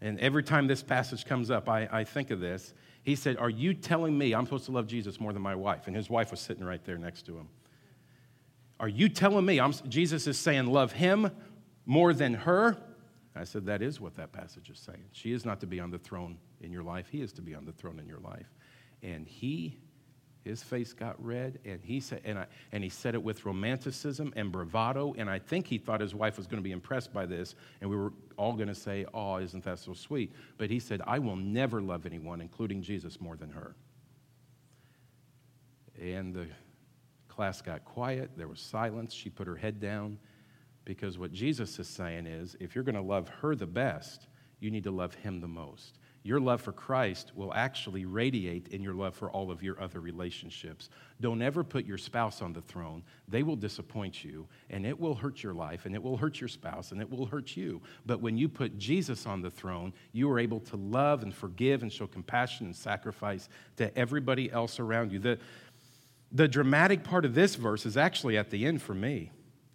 And 0.00 0.20
every 0.20 0.42
time 0.42 0.66
this 0.66 0.82
passage 0.82 1.24
comes 1.24 1.50
up, 1.50 1.68
I, 1.68 1.88
I 1.90 2.04
think 2.04 2.30
of 2.30 2.40
this. 2.40 2.74
He 3.02 3.14
said, 3.14 3.38
Are 3.38 3.50
you 3.50 3.72
telling 3.72 4.16
me 4.16 4.34
I'm 4.34 4.44
supposed 4.44 4.66
to 4.66 4.72
love 4.72 4.86
Jesus 4.86 5.20
more 5.20 5.32
than 5.32 5.42
my 5.42 5.54
wife? 5.54 5.86
And 5.86 5.96
his 5.96 6.10
wife 6.10 6.30
was 6.30 6.40
sitting 6.40 6.64
right 6.64 6.84
there 6.84 6.98
next 6.98 7.22
to 7.26 7.36
him. 7.36 7.48
Are 8.78 8.88
you 8.88 9.08
telling 9.08 9.46
me 9.46 9.58
I'm, 9.58 9.72
Jesus 9.88 10.26
is 10.26 10.38
saying, 10.38 10.66
Love 10.66 10.92
him 10.92 11.30
more 11.86 12.12
than 12.12 12.34
her? 12.34 12.76
I 13.34 13.44
said, 13.44 13.66
That 13.66 13.80
is 13.80 14.00
what 14.00 14.16
that 14.16 14.32
passage 14.32 14.70
is 14.70 14.78
saying. 14.78 15.04
She 15.12 15.32
is 15.32 15.44
not 15.44 15.60
to 15.60 15.66
be 15.66 15.80
on 15.80 15.90
the 15.90 15.98
throne 15.98 16.38
in 16.60 16.72
your 16.72 16.82
life, 16.82 17.08
he 17.10 17.20
is 17.20 17.32
to 17.34 17.42
be 17.42 17.54
on 17.54 17.64
the 17.64 17.72
throne 17.72 17.98
in 17.98 18.06
your 18.06 18.20
life. 18.20 18.54
And 19.02 19.26
he 19.26 19.78
his 20.46 20.62
face 20.62 20.92
got 20.92 21.22
red, 21.22 21.58
and 21.64 21.80
he 21.82 22.00
said, 22.00 22.22
and, 22.24 22.38
I, 22.38 22.46
and 22.72 22.82
he 22.82 22.88
said 22.88 23.14
it 23.14 23.22
with 23.22 23.44
romanticism 23.44 24.32
and 24.36 24.52
bravado. 24.52 25.14
And 25.18 25.28
I 25.28 25.38
think 25.38 25.66
he 25.66 25.76
thought 25.76 26.00
his 26.00 26.14
wife 26.14 26.36
was 26.38 26.46
going 26.46 26.62
to 26.62 26.64
be 26.64 26.72
impressed 26.72 27.12
by 27.12 27.26
this, 27.26 27.54
and 27.80 27.90
we 27.90 27.96
were 27.96 28.12
all 28.36 28.52
going 28.52 28.68
to 28.68 28.74
say, 28.74 29.04
"Oh, 29.12 29.36
isn't 29.36 29.64
that 29.64 29.78
so 29.78 29.92
sweet?" 29.92 30.32
But 30.56 30.70
he 30.70 30.78
said, 30.78 31.02
"I 31.06 31.18
will 31.18 31.36
never 31.36 31.82
love 31.82 32.06
anyone, 32.06 32.40
including 32.40 32.82
Jesus, 32.82 33.20
more 33.20 33.36
than 33.36 33.50
her." 33.50 33.74
And 36.00 36.34
the 36.34 36.46
class 37.28 37.60
got 37.60 37.84
quiet. 37.84 38.30
There 38.36 38.48
was 38.48 38.60
silence. 38.60 39.12
She 39.12 39.30
put 39.30 39.46
her 39.46 39.56
head 39.56 39.80
down, 39.80 40.18
because 40.84 41.18
what 41.18 41.32
Jesus 41.32 41.78
is 41.78 41.88
saying 41.88 42.26
is, 42.26 42.56
if 42.60 42.74
you're 42.74 42.84
going 42.84 42.94
to 42.94 43.00
love 43.02 43.28
her 43.40 43.54
the 43.56 43.66
best, 43.66 44.28
you 44.60 44.70
need 44.70 44.84
to 44.84 44.90
love 44.90 45.14
him 45.14 45.40
the 45.40 45.48
most 45.48 45.98
your 46.26 46.40
love 46.40 46.60
for 46.60 46.72
Christ 46.72 47.30
will 47.36 47.54
actually 47.54 48.04
radiate 48.04 48.68
in 48.68 48.82
your 48.82 48.94
love 48.94 49.14
for 49.14 49.30
all 49.30 49.52
of 49.52 49.62
your 49.62 49.80
other 49.80 50.00
relationships. 50.00 50.90
Don't 51.20 51.40
ever 51.40 51.62
put 51.62 51.86
your 51.86 51.98
spouse 51.98 52.42
on 52.42 52.52
the 52.52 52.60
throne. 52.60 53.04
They 53.28 53.44
will 53.44 53.54
disappoint 53.54 54.24
you, 54.24 54.48
and 54.68 54.84
it 54.84 54.98
will 54.98 55.14
hurt 55.14 55.44
your 55.44 55.54
life, 55.54 55.86
and 55.86 55.94
it 55.94 56.02
will 56.02 56.16
hurt 56.16 56.40
your 56.40 56.48
spouse, 56.48 56.90
and 56.90 57.00
it 57.00 57.08
will 57.08 57.26
hurt 57.26 57.56
you. 57.56 57.80
But 58.04 58.20
when 58.20 58.36
you 58.36 58.48
put 58.48 58.76
Jesus 58.76 59.24
on 59.24 59.40
the 59.40 59.50
throne, 59.50 59.92
you 60.12 60.28
are 60.28 60.40
able 60.40 60.58
to 60.60 60.76
love 60.76 61.22
and 61.22 61.32
forgive 61.32 61.82
and 61.82 61.92
show 61.92 62.08
compassion 62.08 62.66
and 62.66 62.74
sacrifice 62.74 63.48
to 63.76 63.96
everybody 63.96 64.50
else 64.50 64.80
around 64.80 65.12
you. 65.12 65.20
The, 65.20 65.38
the 66.32 66.48
dramatic 66.48 67.04
part 67.04 67.24
of 67.24 67.34
this 67.34 67.54
verse 67.54 67.86
is 67.86 67.96
actually 67.96 68.36
at 68.36 68.50
the 68.50 68.66
end 68.66 68.82
for 68.82 68.94
me. 68.94 69.30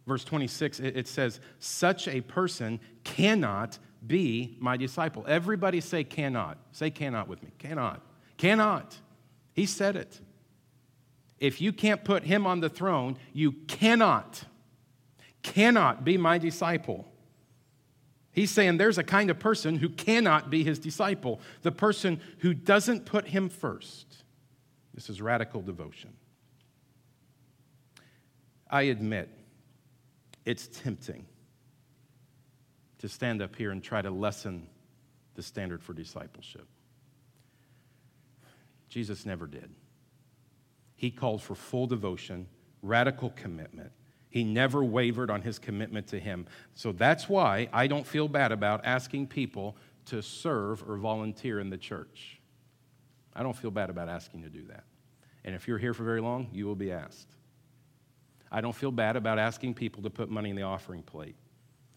Verse 0.06 0.26
26, 0.26 0.82
it, 0.82 0.98
it 0.98 1.08
says, 1.08 1.40
Such 1.60 2.10
a 2.10 2.20
person 2.20 2.82
cannot 3.06 3.80
be 4.06 4.58
my 4.60 4.78
disciple. 4.78 5.26
Everybody 5.28 5.82
say 5.82 6.04
cannot. 6.04 6.58
Say 6.72 6.90
cannot 6.90 7.28
with 7.28 7.44
me. 7.44 7.52
Cannot. 7.60 8.02
Cannot. 8.38 8.98
He 9.54 9.66
said 9.66 9.96
it. 9.96 10.20
If 11.40 11.62
you 11.62 11.74
can't 11.74 12.04
put 12.04 12.24
him 12.24 12.46
on 12.46 12.60
the 12.60 12.70
throne, 12.70 13.18
you 13.34 13.52
cannot, 13.68 14.44
cannot 15.42 16.04
be 16.04 16.18
my 16.18 16.38
disciple. 16.38 17.08
He's 18.32 18.52
saying 18.52 18.78
there's 18.78 18.98
a 18.98 19.04
kind 19.04 19.30
of 19.30 19.40
person 19.40 19.78
who 19.78 19.90
cannot 19.90 20.50
be 20.50 20.64
his 20.64 20.80
disciple, 20.80 21.42
the 21.64 21.72
person 21.72 22.22
who 22.40 22.54
doesn't 22.54 23.06
put 23.06 23.28
him 23.28 23.50
first. 23.50 24.24
This 24.94 25.10
is 25.10 25.22
radical 25.22 25.62
devotion. 25.62 26.14
I 28.70 28.84
admit 28.84 29.30
it's 30.46 30.68
tempting 30.68 31.26
to 33.02 33.10
stand 33.10 33.42
up 33.42 33.56
here 33.56 33.72
and 33.72 33.84
try 33.84 34.02
to 34.02 34.10
lessen 34.10 34.68
the 35.36 35.44
standard 35.44 35.84
for 35.84 35.94
discipleship. 35.94 36.68
Jesus 38.90 39.26
never 39.26 39.48
did. 39.48 39.70
He 40.96 41.10
called 41.10 41.42
for 41.42 41.56
full 41.56 41.88
devotion, 41.88 42.48
radical 42.82 43.32
commitment. 43.32 43.92
He 44.30 44.44
never 44.44 44.84
wavered 44.84 45.30
on 45.30 45.42
his 45.42 45.60
commitment 45.60 46.08
to 46.08 46.20
him. 46.20 46.46
So 46.76 46.92
that's 46.92 47.28
why 47.28 47.70
I 47.74 47.88
don't 47.88 48.06
feel 48.06 48.28
bad 48.28 48.52
about 48.52 48.86
asking 48.86 49.28
people 49.28 49.76
to 50.06 50.22
serve 50.22 50.88
or 50.88 50.98
volunteer 50.98 51.60
in 51.60 51.70
the 51.70 51.78
church. 51.78 52.40
I 53.34 53.44
don't 53.44 53.56
feel 53.56 53.72
bad 53.72 53.90
about 53.90 54.10
asking 54.10 54.44
to 54.44 54.50
do 54.50 54.64
that. 54.68 54.84
And 55.44 55.56
if 55.56 55.68
you're 55.68 55.78
here 55.78 55.94
for 55.94 56.04
very 56.04 56.22
long, 56.22 56.50
you 56.54 56.66
will 56.66 56.76
be 56.76 56.92
asked. 56.92 57.28
I 58.52 58.62
don't 58.62 58.76
feel 58.76 58.92
bad 58.92 59.16
about 59.16 59.40
asking 59.40 59.74
people 59.74 60.04
to 60.04 60.10
put 60.10 60.30
money 60.30 60.50
in 60.50 60.56
the 60.56 60.64
offering 60.64 61.02
plate. 61.02 61.36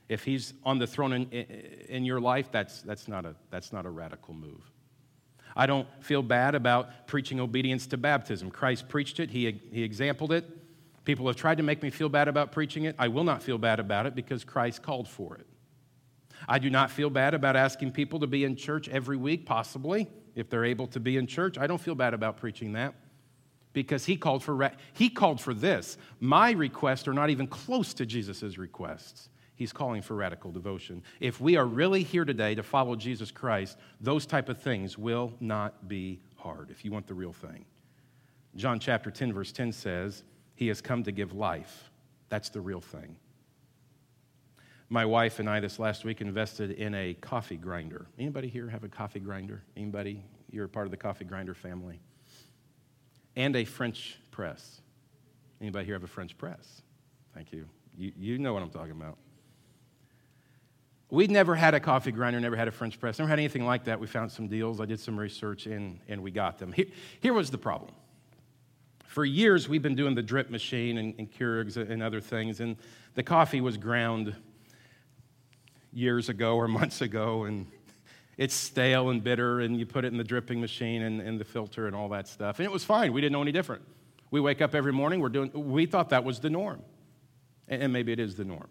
If 0.09 0.25
he's 0.25 0.55
on 0.65 0.79
the 0.79 0.87
throne 0.87 1.13
in, 1.13 1.31
in 1.89 2.05
your 2.05 2.21
life, 2.21 2.51
that's, 2.53 2.83
that's, 2.83 3.09
not 3.09 3.25
a, 3.25 3.35
that's 3.51 3.73
not 3.73 3.87
a 3.87 3.91
radical 3.91 4.35
move. 4.35 4.71
I 5.57 5.67
don't 5.67 5.87
feel 6.03 6.23
bad 6.23 6.55
about 6.55 7.07
preaching 7.07 7.41
obedience 7.41 7.87
to 7.89 7.97
baptism. 7.97 8.51
Christ 8.51 8.89
preached 8.89 9.21
it, 9.21 9.31
he, 9.31 9.61
he 9.71 9.83
exampled 9.83 10.33
it. 10.33 10.45
People 11.05 11.27
have 11.27 11.37
tried 11.37 11.59
to 11.59 11.63
make 11.63 11.83
me 11.83 11.91
feel 11.91 12.09
bad 12.09 12.29
about 12.29 12.51
preaching 12.51 12.85
it. 12.85 12.97
I 12.99 13.09
will 13.09 13.25
not 13.25 13.43
feel 13.43 13.59
bad 13.59 13.79
about 13.79 14.07
it 14.07 14.15
because 14.15 14.43
Christ 14.43 14.83
called 14.83 15.07
for 15.07 15.37
it. 15.37 15.47
I 16.49 16.59
do 16.59 16.71
not 16.71 16.91
feel 16.91 17.11
bad 17.11 17.35
about 17.35 17.57
asking 17.57 17.93
people 17.93 18.21
to 18.21 18.27
be 18.27 18.45
in 18.45 18.57
church 18.57 18.89
every 18.89 19.17
week, 19.17 19.47
possibly, 19.47 20.09
if 20.35 20.51
they're 20.51 20.65
able 20.65 20.87
to 20.89 21.01
be 21.01 21.17
in 21.17 21.27
church. 21.27 21.59
I 21.59 21.67
don't 21.67 21.81
feel 21.81 21.95
bad 21.95 22.15
about 22.15 22.39
preaching 22.39 22.73
that 22.73 22.95
because 23.73 24.07
he 24.07 24.17
called 24.17 24.43
for, 24.43 24.71
he 24.93 25.11
called 25.11 25.41
for 25.41 25.55
this. 25.55 25.99
My 26.21 26.53
requests 26.53 27.07
are 27.07 27.13
not 27.13 27.31
even 27.31 27.47
close 27.47 27.93
to 27.95 28.07
Jesus' 28.07 28.57
requests. 28.57 29.29
He's 29.57 29.73
calling 29.73 30.03
for 30.03 30.15
radical 30.15 30.51
devotion. 30.51 31.03
If 31.21 31.41
we 31.41 31.57
are 31.57 31.67
really 31.67 32.03
here 32.03 32.25
today 32.25 32.55
to 32.57 32.63
follow 32.63 32.97
Jesus 32.97 33.31
Christ, 33.31 33.79
those 34.01 34.27
type 34.27 34.49
of 34.49 34.61
things 34.61 34.99
will 34.99 35.33
not 35.41 35.89
be 35.89 36.21
hard 36.37 36.71
if 36.71 36.85
you 36.85 36.91
want 36.91 37.07
the 37.07 37.15
real 37.15 37.33
thing. 37.33 37.65
John 38.57 38.79
chapter 38.81 39.11
10 39.11 39.33
verse 39.33 39.53
10 39.53 39.73
says, 39.73 40.25
"He 40.55 40.69
has 40.69 40.81
come 40.81 41.03
to 41.05 41.13
give 41.13 41.33
life." 41.33 41.91
That's 42.29 42.49
the 42.49 42.61
real 42.61 42.81
thing. 42.81 43.17
My 44.89 45.05
wife 45.05 45.39
and 45.39 45.49
I 45.49 45.61
this 45.61 45.79
last 45.79 46.05
week 46.05 46.21
invested 46.21 46.73
in 46.73 46.95
a 46.95 47.15
coffee 47.15 47.57
grinder. 47.57 48.07
Anybody 48.19 48.49
here 48.49 48.69
have 48.69 48.85
a 48.85 48.89
coffee 48.89 49.21
grinder? 49.21 49.63
Anybody? 49.77 50.25
You're 50.51 50.69
part 50.69 50.87
of 50.87 50.91
the 50.91 50.97
coffee 50.97 51.25
grinder 51.25 51.55
family 51.55 52.01
and 53.37 53.57
a 53.57 53.65
French 53.65 54.19
press. 54.31 54.81
Anybody 55.61 55.87
here 55.87 55.95
have 55.95 56.05
a 56.05 56.09
French 56.09 56.37
press? 56.37 56.83
Thank 57.35 57.53
you. 57.53 57.67
You, 57.97 58.13
you 58.17 58.39
know 58.39 58.53
what 58.53 58.63
I'm 58.63 58.71
talking 58.71 58.93
about. 58.93 59.19
We'd 61.15 61.31
never 61.31 61.55
had 61.55 61.75
a 61.75 61.81
coffee 61.81 62.11
grinder, 62.11 62.41
never 62.41 62.57
had 62.57 62.67
a 62.67 62.73
French 62.73 62.99
press, 62.99 63.21
never 63.21 63.29
had 63.29 63.39
anything 63.39 63.65
like 63.65 63.85
that. 63.85 64.01
We 64.01 64.09
found 64.09 64.33
some 64.33 64.49
deals. 64.49 64.81
I 64.81 64.85
did 64.85 64.99
some 64.99 65.17
research 65.17 65.67
and, 65.67 66.01
and 66.09 66.21
we 66.21 66.33
got 66.33 66.59
them. 66.59 66.73
Here, 66.73 66.87
here 67.21 67.33
was 67.33 67.51
the 67.51 67.59
problem. 67.59 67.93
For 69.05 69.25
years, 69.25 69.69
we've 69.69 69.81
been 69.81 69.95
doing 69.95 70.17
the 70.17 70.25
drip 70.25 70.51
machine 70.51 70.99
and, 70.99 71.15
and 71.17 71.31
Keurigs 71.31 71.77
and 71.77 72.03
other 72.03 72.21
things, 72.21 72.59
and 72.59 72.77
the 73.15 73.23
coffee 73.23 73.61
was 73.61 73.77
ground 73.77 74.35
years 75.93 76.29
ago 76.29 76.57
or 76.57 76.67
months 76.81 77.01
ago, 77.01 77.45
and 77.45 77.69
it's 78.37 78.55
stale 78.55 79.11
and 79.11 79.23
bitter, 79.23 79.61
and 79.61 79.79
you 79.79 79.87
put 79.87 80.05
it 80.05 80.09
in 80.09 80.19
the 80.19 80.25
dripping 80.25 80.61
machine 80.61 81.03
and, 81.03 81.21
and 81.21 81.39
the 81.39 81.45
filter 81.45 81.87
and 81.87 81.95
all 81.95 82.09
that 82.09 82.27
stuff. 82.27 82.59
And 82.59 82.67
it 82.67 82.73
was 82.73 82.83
fine. 82.83 83.13
We 83.13 83.21
didn't 83.21 83.35
know 83.35 83.43
any 83.43 83.53
different. 83.53 83.83
We 84.33 84.41
wake 84.41 84.61
up 84.61 84.75
every 84.75 84.93
morning, 84.93 85.21
we're 85.21 85.29
doing, 85.29 85.53
we 85.55 85.87
thought 85.87 86.09
that 86.09 86.25
was 86.25 86.41
the 86.41 86.51
norm. 86.51 86.83
And, 87.69 87.85
and 87.85 87.93
maybe 87.93 88.11
it 88.11 88.19
is 88.19 88.35
the 88.35 88.45
norm. 88.45 88.67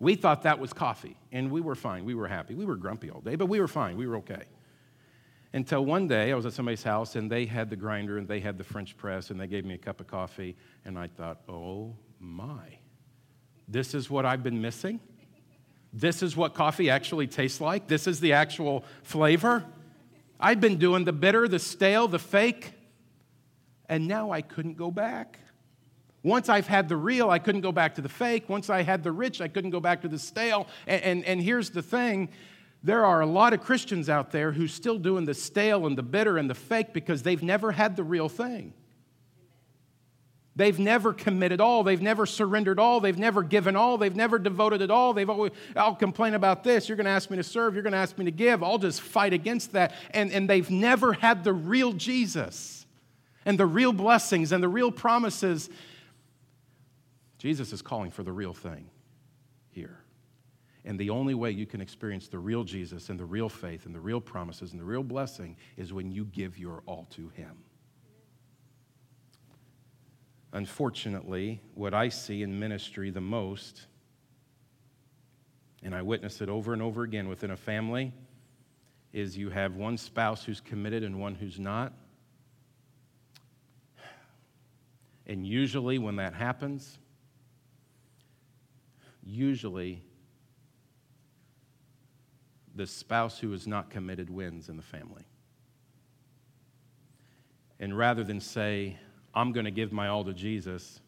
We 0.00 0.14
thought 0.14 0.42
that 0.42 0.58
was 0.58 0.72
coffee, 0.72 1.16
and 1.30 1.50
we 1.50 1.60
were 1.60 1.74
fine. 1.74 2.06
We 2.06 2.14
were 2.14 2.26
happy. 2.26 2.54
We 2.54 2.64
were 2.64 2.76
grumpy 2.76 3.10
all 3.10 3.20
day, 3.20 3.36
but 3.36 3.46
we 3.46 3.60
were 3.60 3.68
fine. 3.68 3.98
We 3.98 4.06
were 4.06 4.16
okay. 4.16 4.44
Until 5.52 5.84
one 5.84 6.08
day, 6.08 6.32
I 6.32 6.34
was 6.34 6.46
at 6.46 6.54
somebody's 6.54 6.82
house, 6.82 7.16
and 7.16 7.30
they 7.30 7.44
had 7.44 7.68
the 7.68 7.76
grinder, 7.76 8.16
and 8.16 8.26
they 8.26 8.40
had 8.40 8.56
the 8.56 8.64
French 8.64 8.96
press, 8.96 9.30
and 9.30 9.38
they 9.38 9.46
gave 9.46 9.64
me 9.64 9.74
a 9.74 9.78
cup 9.78 10.00
of 10.00 10.06
coffee, 10.06 10.56
and 10.86 10.98
I 10.98 11.08
thought, 11.08 11.42
oh 11.48 11.94
my, 12.18 12.78
this 13.68 13.94
is 13.94 14.08
what 14.08 14.24
I've 14.24 14.42
been 14.42 14.62
missing? 14.62 15.00
This 15.92 16.22
is 16.22 16.34
what 16.34 16.54
coffee 16.54 16.88
actually 16.88 17.26
tastes 17.26 17.60
like. 17.60 17.86
This 17.86 18.06
is 18.06 18.20
the 18.20 18.32
actual 18.32 18.84
flavor. 19.02 19.64
I've 20.38 20.60
been 20.60 20.78
doing 20.78 21.04
the 21.04 21.12
bitter, 21.12 21.46
the 21.46 21.58
stale, 21.58 22.08
the 22.08 22.18
fake, 22.18 22.72
and 23.88 24.08
now 24.08 24.30
I 24.30 24.40
couldn't 24.40 24.78
go 24.78 24.90
back. 24.90 25.40
Once 26.22 26.48
I've 26.48 26.66
had 26.66 26.88
the 26.88 26.96
real, 26.96 27.30
I 27.30 27.38
couldn't 27.38 27.62
go 27.62 27.72
back 27.72 27.94
to 27.94 28.02
the 28.02 28.08
fake. 28.08 28.48
Once 28.48 28.68
I 28.68 28.82
had 28.82 29.02
the 29.02 29.12
rich, 29.12 29.40
I 29.40 29.48
couldn't 29.48 29.70
go 29.70 29.80
back 29.80 30.02
to 30.02 30.08
the 30.08 30.18
stale. 30.18 30.66
And, 30.86 31.02
and, 31.02 31.24
and 31.24 31.42
here's 31.42 31.70
the 31.70 31.82
thing 31.82 32.28
there 32.82 33.04
are 33.04 33.20
a 33.20 33.26
lot 33.26 33.52
of 33.52 33.60
Christians 33.60 34.08
out 34.08 34.30
there 34.30 34.52
who 34.52 34.66
still 34.66 34.98
doing 34.98 35.26
the 35.26 35.34
stale 35.34 35.86
and 35.86 35.98
the 35.98 36.02
bitter 36.02 36.38
and 36.38 36.48
the 36.48 36.54
fake 36.54 36.94
because 36.94 37.22
they've 37.22 37.42
never 37.42 37.72
had 37.72 37.94
the 37.94 38.02
real 38.02 38.28
thing. 38.28 38.72
They've 40.56 40.78
never 40.78 41.12
committed 41.12 41.60
all. 41.60 41.84
They've 41.84 42.02
never 42.02 42.26
surrendered 42.26 42.78
all. 42.78 43.00
They've 43.00 43.16
never 43.16 43.42
given 43.42 43.76
all. 43.76 43.98
They've 43.98 44.16
never 44.16 44.38
devoted 44.38 44.82
it 44.82 44.90
all. 44.90 45.14
They've 45.14 45.28
always, 45.28 45.52
I'll 45.76 45.94
complain 45.94 46.34
about 46.34 46.64
this. 46.64 46.88
You're 46.88 46.96
going 46.96 47.04
to 47.04 47.10
ask 47.12 47.30
me 47.30 47.36
to 47.36 47.42
serve. 47.42 47.74
You're 47.74 47.82
going 47.82 47.92
to 47.92 47.98
ask 47.98 48.18
me 48.18 48.24
to 48.24 48.30
give. 48.30 48.62
I'll 48.62 48.78
just 48.78 49.00
fight 49.00 49.32
against 49.32 49.72
that. 49.72 49.94
And, 50.10 50.32
and 50.32 50.50
they've 50.50 50.68
never 50.68 51.12
had 51.12 51.44
the 51.44 51.52
real 51.52 51.92
Jesus 51.92 52.84
and 53.46 53.58
the 53.58 53.66
real 53.66 53.92
blessings 53.92 54.52
and 54.52 54.62
the 54.62 54.68
real 54.68 54.90
promises. 54.90 55.70
Jesus 57.40 57.72
is 57.72 57.80
calling 57.80 58.10
for 58.10 58.22
the 58.22 58.32
real 58.32 58.52
thing 58.52 58.90
here. 59.70 60.00
And 60.84 60.98
the 60.98 61.08
only 61.08 61.32
way 61.32 61.50
you 61.50 61.64
can 61.64 61.80
experience 61.80 62.28
the 62.28 62.38
real 62.38 62.64
Jesus 62.64 63.08
and 63.08 63.18
the 63.18 63.24
real 63.24 63.48
faith 63.48 63.86
and 63.86 63.94
the 63.94 64.00
real 64.00 64.20
promises 64.20 64.72
and 64.72 64.80
the 64.80 64.84
real 64.84 65.02
blessing 65.02 65.56
is 65.78 65.90
when 65.90 66.12
you 66.12 66.26
give 66.26 66.58
your 66.58 66.82
all 66.84 67.06
to 67.12 67.30
Him. 67.30 67.56
Unfortunately, 70.52 71.62
what 71.74 71.94
I 71.94 72.10
see 72.10 72.42
in 72.42 72.58
ministry 72.58 73.08
the 73.08 73.22
most, 73.22 73.86
and 75.82 75.94
I 75.94 76.02
witness 76.02 76.42
it 76.42 76.50
over 76.50 76.74
and 76.74 76.82
over 76.82 77.04
again 77.04 77.26
within 77.26 77.52
a 77.52 77.56
family, 77.56 78.12
is 79.14 79.38
you 79.38 79.48
have 79.48 79.76
one 79.76 79.96
spouse 79.96 80.44
who's 80.44 80.60
committed 80.60 81.04
and 81.04 81.18
one 81.18 81.34
who's 81.34 81.58
not. 81.58 81.94
And 85.26 85.46
usually, 85.46 85.96
when 85.96 86.16
that 86.16 86.34
happens, 86.34 86.98
usually 89.24 90.02
the 92.74 92.86
spouse 92.86 93.38
who 93.38 93.52
is 93.52 93.66
not 93.66 93.90
committed 93.90 94.30
wins 94.30 94.68
in 94.68 94.76
the 94.76 94.82
family. 94.82 95.24
And 97.78 97.96
rather 97.96 98.22
than 98.22 98.40
say, 98.40 98.96
I'm 99.34 99.52
going 99.52 99.64
to 99.64 99.70
give 99.70 99.92
my 99.92 100.08
all 100.08 100.24
to 100.24 100.32
Jesus. 100.32 101.00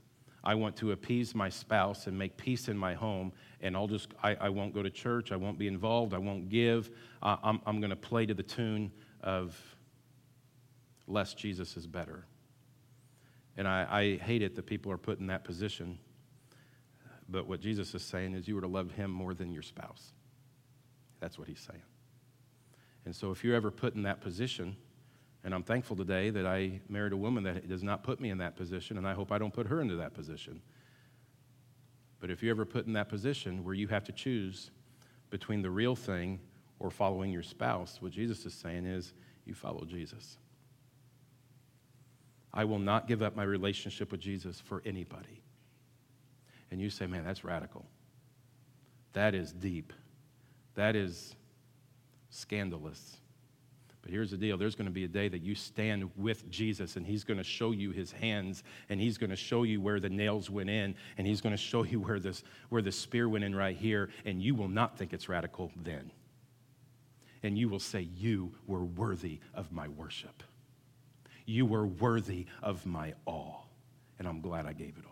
I 0.44 0.54
want 0.54 0.76
to 0.76 0.92
appease 0.92 1.34
my 1.34 1.48
spouse 1.48 2.06
and 2.06 2.18
make 2.18 2.36
peace 2.36 2.68
in 2.68 2.76
my 2.76 2.94
home, 2.94 3.32
and 3.60 3.76
I'll 3.76 3.86
just, 3.86 4.08
I, 4.22 4.34
I 4.34 4.48
won't 4.48 4.74
go 4.74 4.82
to 4.82 4.90
church. 4.90 5.30
I 5.30 5.36
won't 5.36 5.58
be 5.58 5.68
involved. 5.68 6.14
I 6.14 6.18
won't 6.18 6.48
give. 6.48 6.90
Uh, 7.22 7.36
I'm, 7.42 7.60
I'm 7.64 7.80
going 7.80 7.90
to 7.90 7.96
play 7.96 8.26
to 8.26 8.34
the 8.34 8.42
tune 8.42 8.90
of 9.22 9.56
less 11.06 11.34
Jesus 11.34 11.76
is 11.76 11.86
better. 11.86 12.26
And 13.56 13.68
I, 13.68 13.86
I 13.88 14.24
hate 14.24 14.42
it 14.42 14.56
that 14.56 14.66
people 14.66 14.90
are 14.90 14.98
put 14.98 15.20
in 15.20 15.26
that 15.28 15.44
position. 15.44 15.98
But 17.32 17.48
what 17.48 17.60
Jesus 17.60 17.94
is 17.94 18.04
saying 18.04 18.34
is 18.34 18.46
you 18.46 18.54
were 18.54 18.60
to 18.60 18.68
love 18.68 18.92
him 18.92 19.10
more 19.10 19.32
than 19.32 19.50
your 19.50 19.62
spouse. 19.62 20.12
That's 21.18 21.38
what 21.38 21.48
he's 21.48 21.60
saying. 21.60 21.82
And 23.06 23.16
so 23.16 23.30
if 23.30 23.42
you're 23.42 23.56
ever 23.56 23.70
put 23.70 23.94
in 23.94 24.02
that 24.02 24.20
position, 24.20 24.76
and 25.42 25.54
I'm 25.54 25.62
thankful 25.62 25.96
today 25.96 26.28
that 26.28 26.46
I 26.46 26.80
married 26.88 27.14
a 27.14 27.16
woman 27.16 27.42
that 27.44 27.68
does 27.68 27.82
not 27.82 28.04
put 28.04 28.20
me 28.20 28.28
in 28.28 28.38
that 28.38 28.54
position, 28.54 28.98
and 28.98 29.08
I 29.08 29.14
hope 29.14 29.32
I 29.32 29.38
don't 29.38 29.52
put 29.52 29.66
her 29.66 29.80
into 29.80 29.96
that 29.96 30.12
position. 30.12 30.60
But 32.20 32.30
if 32.30 32.42
you're 32.42 32.52
ever 32.52 32.66
put 32.66 32.86
in 32.86 32.92
that 32.92 33.08
position 33.08 33.64
where 33.64 33.74
you 33.74 33.88
have 33.88 34.04
to 34.04 34.12
choose 34.12 34.70
between 35.30 35.62
the 35.62 35.70
real 35.70 35.96
thing 35.96 36.38
or 36.78 36.90
following 36.90 37.32
your 37.32 37.42
spouse, 37.42 38.00
what 38.00 38.12
Jesus 38.12 38.44
is 38.44 38.52
saying 38.52 38.84
is 38.84 39.14
you 39.46 39.54
follow 39.54 39.84
Jesus. 39.84 40.36
I 42.52 42.64
will 42.64 42.78
not 42.78 43.08
give 43.08 43.22
up 43.22 43.34
my 43.34 43.42
relationship 43.44 44.12
with 44.12 44.20
Jesus 44.20 44.60
for 44.60 44.82
anybody. 44.84 45.41
And 46.72 46.80
you 46.80 46.88
say, 46.88 47.06
man, 47.06 47.22
that's 47.22 47.44
radical. 47.44 47.84
That 49.12 49.34
is 49.34 49.52
deep. 49.52 49.92
That 50.74 50.96
is 50.96 51.36
scandalous. 52.30 53.18
But 54.00 54.10
here's 54.10 54.30
the 54.30 54.38
deal 54.38 54.56
there's 54.56 54.74
going 54.74 54.86
to 54.86 54.92
be 54.92 55.04
a 55.04 55.08
day 55.08 55.28
that 55.28 55.42
you 55.42 55.54
stand 55.54 56.10
with 56.16 56.48
Jesus, 56.50 56.96
and 56.96 57.06
He's 57.06 57.24
going 57.24 57.36
to 57.36 57.44
show 57.44 57.72
you 57.72 57.90
His 57.90 58.10
hands, 58.10 58.64
and 58.88 58.98
He's 58.98 59.18
going 59.18 59.28
to 59.28 59.36
show 59.36 59.64
you 59.64 59.82
where 59.82 60.00
the 60.00 60.08
nails 60.08 60.48
went 60.48 60.70
in, 60.70 60.94
and 61.18 61.26
He's 61.26 61.42
going 61.42 61.54
to 61.54 61.62
show 61.62 61.84
you 61.84 62.00
where, 62.00 62.18
this, 62.18 62.42
where 62.70 62.80
the 62.80 62.90
spear 62.90 63.28
went 63.28 63.44
in 63.44 63.54
right 63.54 63.76
here, 63.76 64.08
and 64.24 64.42
you 64.42 64.54
will 64.54 64.68
not 64.68 64.96
think 64.96 65.12
it's 65.12 65.28
radical 65.28 65.70
then. 65.76 66.10
And 67.42 67.58
you 67.58 67.68
will 67.68 67.80
say, 67.80 68.08
You 68.16 68.54
were 68.66 68.82
worthy 68.82 69.40
of 69.52 69.70
my 69.72 69.88
worship. 69.88 70.42
You 71.44 71.66
were 71.66 71.86
worthy 71.86 72.46
of 72.62 72.86
my 72.86 73.12
all. 73.26 73.68
And 74.18 74.26
I'm 74.26 74.40
glad 74.40 74.64
I 74.64 74.72
gave 74.72 74.96
it 74.96 75.04
all. 75.06 75.11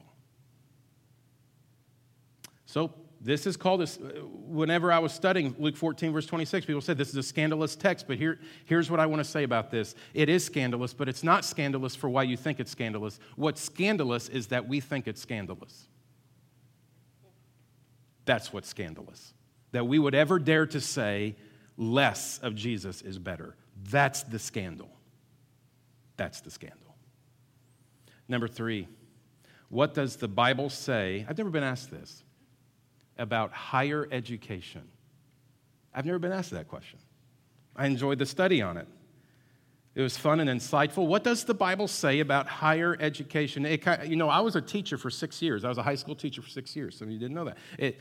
So, 2.71 2.93
this 3.21 3.49
is 3.49 3.57
called 3.57 3.81
this. 3.81 3.99
Whenever 4.47 4.93
I 4.93 5.01
was 5.01 5.13
studying 5.13 5.57
Luke 5.59 5.77
14, 5.77 6.13
verse 6.13 6.27
26, 6.27 6.67
people 6.67 6.81
said 6.81 6.97
this 6.97 7.09
is 7.09 7.17
a 7.17 7.23
scandalous 7.23 7.75
text, 7.75 8.07
but 8.07 8.17
here, 8.17 8.39
here's 8.65 8.89
what 8.89 9.01
I 9.01 9.07
want 9.07 9.19
to 9.19 9.29
say 9.29 9.43
about 9.43 9.73
this. 9.73 9.97
It 10.15 10.29
is 10.29 10.45
scandalous, 10.45 10.95
but 10.95 11.09
it's 11.09 11.25
not 11.25 11.45
scandalous 11.45 11.97
for 11.97 12.09
why 12.09 12.23
you 12.23 12.37
think 12.37 12.61
it's 12.61 12.71
scandalous. 12.71 13.19
What's 13.35 13.61
scandalous 13.61 14.29
is 14.29 14.47
that 14.47 14.69
we 14.69 14.79
think 14.79 15.09
it's 15.09 15.21
scandalous. 15.21 15.89
That's 18.25 18.53
what's 18.53 18.69
scandalous. 18.69 19.35
That 19.73 19.89
we 19.89 19.99
would 19.99 20.15
ever 20.15 20.39
dare 20.39 20.67
to 20.67 20.81
say 20.81 21.35
less 21.77 22.39
of 22.39 22.55
Jesus 22.55 23.03
is 23.03 23.19
better. 23.19 23.57
That's 23.91 24.23
the 24.23 24.39
scandal. 24.39 24.91
That's 26.17 26.41
the 26.41 26.53
scandal. 26.53 26.95
Number 28.29 28.47
three, 28.47 28.87
what 29.71 29.93
does 29.93 30.17
the 30.17 30.29
Bible 30.29 30.71
say? 30.71 31.27
I've 31.29 31.37
never 31.37 31.51
been 31.51 31.65
asked 31.65 31.91
this 31.91 32.23
about 33.21 33.53
higher 33.53 34.09
education? 34.11 34.83
I've 35.95 36.07
never 36.07 36.19
been 36.19 36.33
asked 36.33 36.51
that 36.51 36.69
question. 36.69 36.99
I 37.77 37.87
enjoyed 37.87 38.19
the 38.19 38.27
study 38.27 38.63
on 38.63 38.77
it. 38.77 38.89
It 39.95 40.03
was 40.03 40.17
fun 40.17 40.41
and 40.41 40.49
insightful. 40.49 41.07
What 41.07 41.25
does 41.25 41.45
the 41.45 41.55
Bible 41.55 41.89
say 41.89 42.21
about 42.21 42.47
higher 42.47 42.97
education? 43.01 43.67
It, 43.67 43.85
you 44.07 44.17
know, 44.17 44.29
I 44.29 44.41
was 44.41 44.55
a 44.57 44.61
teacher 44.61 44.97
for 44.97 45.11
six 45.11 45.43
years. 45.43 45.65
I 45.65 45.69
was 45.69 45.79
a 45.79 45.83
high 45.83 45.97
school 45.97 46.15
teacher 46.15 46.43
for 46.43 46.49
six 46.49 46.77
years. 46.77 46.97
Some 46.97 47.09
of 47.09 47.13
you 47.13 47.19
didn't 47.19 47.35
know 47.35 47.45
that. 47.45 47.59
It, 47.77 47.99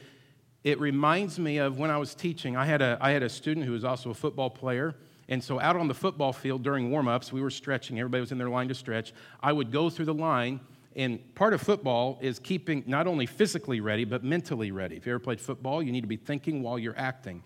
it 0.63 0.79
reminds 0.79 1.39
me 1.39 1.57
of 1.57 1.79
when 1.79 1.89
I 1.89 1.97
was 1.97 2.13
teaching. 2.13 2.55
I 2.55 2.65
had, 2.65 2.81
a, 2.81 2.97
I 3.01 3.11
had 3.11 3.23
a 3.23 3.29
student 3.29 3.65
who 3.65 3.71
was 3.71 3.83
also 3.83 4.11
a 4.11 4.13
football 4.13 4.49
player. 4.49 4.95
And 5.29 5.43
so, 5.43 5.59
out 5.59 5.75
on 5.75 5.87
the 5.87 5.93
football 5.93 6.33
field 6.33 6.63
during 6.63 6.89
warm 6.89 7.07
ups, 7.07 7.31
we 7.31 7.41
were 7.41 7.51
stretching. 7.51 7.99
Everybody 7.99 8.21
was 8.21 8.31
in 8.31 8.37
their 8.37 8.49
line 8.49 8.67
to 8.67 8.75
stretch. 8.75 9.13
I 9.41 9.51
would 9.51 9.71
go 9.71 9.89
through 9.89 10.05
the 10.05 10.13
line 10.13 10.59
and 10.99 11.33
part 11.33 11.53
of 11.53 11.61
football 11.61 12.19
is 12.21 12.39
keeping 12.39 12.83
not 12.85 13.07
only 13.07 13.25
physically 13.25 13.79
ready, 13.79 14.03
but 14.03 14.21
mentally 14.21 14.71
ready. 14.71 14.97
If 14.97 15.05
you 15.05 15.13
ever 15.13 15.19
played 15.19 15.39
football, 15.39 15.81
you 15.81 15.93
need 15.93 16.01
to 16.01 16.07
be 16.07 16.17
thinking 16.17 16.61
while 16.61 16.77
you're 16.77 16.97
acting. 16.97 17.41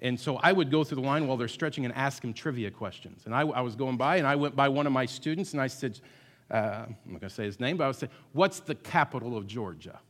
And 0.00 0.18
so 0.18 0.36
I 0.36 0.50
would 0.50 0.70
go 0.70 0.82
through 0.82 1.02
the 1.02 1.06
line 1.06 1.26
while 1.26 1.36
they're 1.36 1.46
stretching 1.46 1.84
and 1.84 1.94
ask 1.94 2.22
them 2.22 2.32
trivia 2.32 2.70
questions. 2.70 3.26
And 3.26 3.34
I, 3.34 3.40
I 3.42 3.60
was 3.60 3.76
going 3.76 3.98
by, 3.98 4.16
and 4.16 4.26
I 4.26 4.34
went 4.36 4.56
by 4.56 4.70
one 4.70 4.86
of 4.86 4.94
my 4.94 5.04
students, 5.04 5.52
and 5.52 5.60
I 5.60 5.66
said, 5.66 6.00
uh, 6.50 6.86
I'm 6.86 6.96
not 7.04 7.20
going 7.20 7.28
to 7.28 7.30
say 7.30 7.44
his 7.44 7.60
name, 7.60 7.76
but 7.76 7.84
I 7.84 7.86
would 7.88 7.96
say, 7.96 8.08
What's 8.32 8.60
the 8.60 8.74
capital 8.74 9.36
of 9.36 9.46
Georgia? 9.46 10.00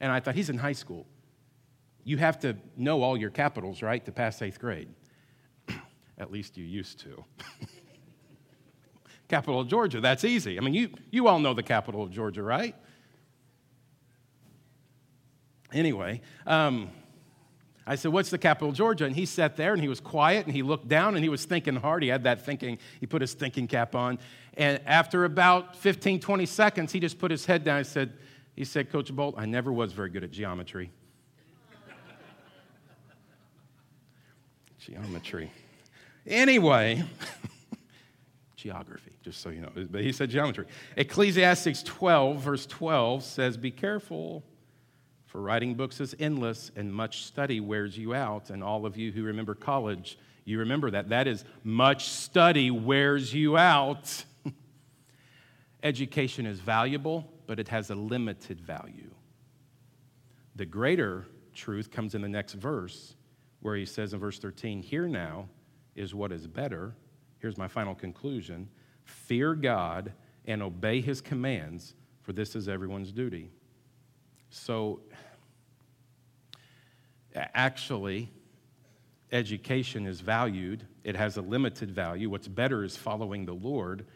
And 0.00 0.10
I 0.10 0.18
thought, 0.18 0.34
He's 0.34 0.50
in 0.50 0.58
high 0.58 0.72
school. 0.72 1.06
You 2.02 2.16
have 2.16 2.40
to 2.40 2.56
know 2.76 3.00
all 3.02 3.16
your 3.16 3.30
capitals, 3.30 3.80
right, 3.80 4.04
to 4.06 4.10
pass 4.10 4.42
eighth 4.42 4.58
grade. 4.58 4.88
At 6.18 6.32
least 6.32 6.56
you 6.56 6.64
used 6.64 6.98
to. 7.00 7.24
capital 9.28 9.60
of 9.60 9.68
Georgia. 9.68 10.00
That's 10.00 10.24
easy. 10.24 10.58
I 10.58 10.60
mean, 10.60 10.74
you, 10.74 10.90
you 11.10 11.28
all 11.28 11.38
know 11.38 11.54
the 11.54 11.62
capital 11.62 12.02
of 12.02 12.10
Georgia, 12.10 12.42
right? 12.42 12.74
Anyway, 15.72 16.20
um, 16.46 16.90
I 17.86 17.96
said, 17.96 18.12
What's 18.12 18.30
the 18.30 18.38
capital 18.38 18.70
of 18.70 18.74
Georgia? 18.74 19.04
And 19.04 19.14
he 19.14 19.26
sat 19.26 19.56
there 19.56 19.72
and 19.72 19.82
he 19.82 19.88
was 19.88 20.00
quiet 20.00 20.46
and 20.46 20.54
he 20.54 20.62
looked 20.62 20.88
down 20.88 21.14
and 21.14 21.22
he 21.22 21.28
was 21.28 21.44
thinking 21.44 21.76
hard. 21.76 22.02
He 22.02 22.08
had 22.08 22.24
that 22.24 22.44
thinking, 22.44 22.78
he 23.00 23.06
put 23.06 23.20
his 23.20 23.34
thinking 23.34 23.66
cap 23.66 23.94
on. 23.94 24.18
And 24.54 24.80
after 24.86 25.24
about 25.24 25.76
15, 25.76 26.20
20 26.20 26.46
seconds, 26.46 26.92
he 26.92 27.00
just 27.00 27.18
put 27.18 27.30
his 27.30 27.46
head 27.46 27.62
down 27.62 27.78
and 27.78 27.86
said, 27.86 28.12
he 28.54 28.64
said, 28.64 28.90
Coach 28.90 29.14
Bolt, 29.14 29.34
I 29.36 29.44
never 29.44 29.72
was 29.72 29.92
very 29.92 30.08
good 30.08 30.24
at 30.24 30.30
geometry. 30.30 30.90
geometry. 34.78 35.52
Anyway, 36.26 37.04
geography, 38.66 39.12
just 39.22 39.40
so 39.40 39.48
you 39.48 39.60
know. 39.60 39.70
But 39.88 40.02
he 40.02 40.10
said 40.10 40.28
geometry. 40.28 40.66
Ecclesiastes 40.96 41.84
12, 41.84 42.40
verse 42.40 42.66
12 42.66 43.22
says, 43.22 43.56
Be 43.56 43.70
careful, 43.70 44.42
for 45.26 45.40
writing 45.40 45.74
books 45.74 46.00
is 46.00 46.16
endless, 46.18 46.72
and 46.74 46.92
much 46.92 47.22
study 47.22 47.60
wears 47.60 47.96
you 47.96 48.12
out. 48.12 48.50
And 48.50 48.64
all 48.64 48.84
of 48.84 48.96
you 48.96 49.12
who 49.12 49.22
remember 49.22 49.54
college, 49.54 50.18
you 50.44 50.58
remember 50.58 50.90
that. 50.90 51.10
That 51.10 51.28
is, 51.28 51.44
much 51.62 52.08
study 52.08 52.72
wears 52.72 53.32
you 53.32 53.56
out. 53.56 54.24
Education 55.84 56.44
is 56.44 56.58
valuable, 56.58 57.32
but 57.46 57.60
it 57.60 57.68
has 57.68 57.90
a 57.90 57.94
limited 57.94 58.60
value. 58.60 59.12
The 60.56 60.66
greater 60.66 61.24
truth 61.54 61.92
comes 61.92 62.16
in 62.16 62.22
the 62.22 62.28
next 62.28 62.54
verse, 62.54 63.14
where 63.60 63.76
he 63.76 63.86
says 63.86 64.12
in 64.12 64.18
verse 64.18 64.40
13, 64.40 64.82
Here 64.82 65.06
now 65.06 65.48
is 65.94 66.16
what 66.16 66.32
is 66.32 66.48
better 66.48 66.96
Here's 67.46 67.56
my 67.56 67.68
final 67.68 67.94
conclusion 67.94 68.68
fear 69.04 69.54
God 69.54 70.12
and 70.46 70.64
obey 70.64 71.00
his 71.00 71.20
commands, 71.20 71.94
for 72.22 72.32
this 72.32 72.56
is 72.56 72.68
everyone's 72.68 73.12
duty. 73.12 73.52
So, 74.50 74.98
actually, 77.36 78.32
education 79.30 80.08
is 80.08 80.20
valued, 80.20 80.88
it 81.04 81.14
has 81.14 81.36
a 81.36 81.40
limited 81.40 81.88
value. 81.88 82.28
What's 82.28 82.48
better 82.48 82.82
is 82.82 82.96
following 82.96 83.46
the 83.46 83.54
Lord. 83.54 84.06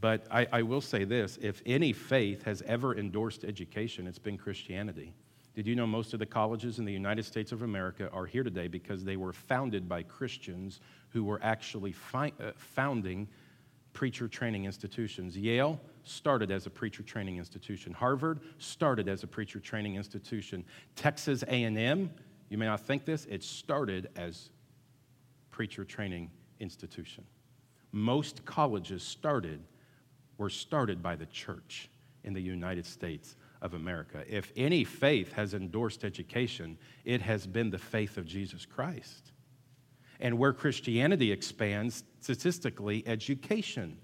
But 0.00 0.26
I, 0.30 0.48
I, 0.50 0.62
will 0.62 0.80
say 0.80 1.04
this 1.04 1.38
if 1.42 1.60
any 1.66 1.92
faith 1.92 2.42
has 2.44 2.62
ever 2.62 2.96
endorsed 2.96 3.44
education, 3.44 4.06
it's 4.06 4.18
been 4.18 4.38
Christianity. 4.38 5.12
Did 5.54 5.66
you 5.66 5.76
know 5.76 5.86
most 5.86 6.14
of 6.14 6.20
the 6.20 6.24
colleges 6.24 6.78
in 6.78 6.86
the 6.86 6.92
United 6.94 7.26
States 7.26 7.52
of 7.52 7.60
America 7.60 8.08
are 8.14 8.24
here 8.24 8.42
today 8.42 8.66
because 8.66 9.04
they 9.04 9.18
were 9.18 9.34
founded 9.34 9.90
by 9.90 10.04
Christians 10.04 10.80
who 11.12 11.24
were 11.24 11.40
actually 11.42 11.92
fi- 11.92 12.32
uh, 12.40 12.52
founding 12.56 13.28
preacher 13.92 14.28
training 14.28 14.64
institutions. 14.64 15.36
Yale 15.36 15.78
started 16.04 16.50
as 16.50 16.66
a 16.66 16.70
preacher 16.70 17.02
training 17.02 17.36
institution. 17.36 17.92
Harvard 17.92 18.40
started 18.58 19.08
as 19.08 19.22
a 19.22 19.26
preacher 19.26 19.60
training 19.60 19.96
institution. 19.96 20.64
Texas 20.96 21.42
A&M, 21.44 22.10
you 22.48 22.58
may 22.58 22.66
not 22.66 22.80
think 22.80 23.04
this, 23.04 23.26
it 23.26 23.42
started 23.42 24.08
as 24.16 24.50
preacher 25.50 25.84
training 25.84 26.30
institution. 26.60 27.24
Most 27.92 28.44
colleges 28.44 29.02
started 29.02 29.62
were 30.38 30.48
started 30.50 31.02
by 31.02 31.14
the 31.14 31.26
church 31.26 31.90
in 32.24 32.32
the 32.32 32.40
United 32.40 32.86
States 32.86 33.36
of 33.60 33.74
America. 33.74 34.24
If 34.28 34.52
any 34.56 34.84
faith 34.84 35.32
has 35.32 35.54
endorsed 35.54 36.04
education, 36.04 36.78
it 37.04 37.20
has 37.20 37.46
been 37.46 37.70
the 37.70 37.78
faith 37.78 38.16
of 38.16 38.24
Jesus 38.24 38.64
Christ. 38.64 39.31
And 40.22 40.38
where 40.38 40.52
Christianity 40.52 41.32
expands, 41.32 42.04
statistically, 42.20 43.02
education 43.06 43.98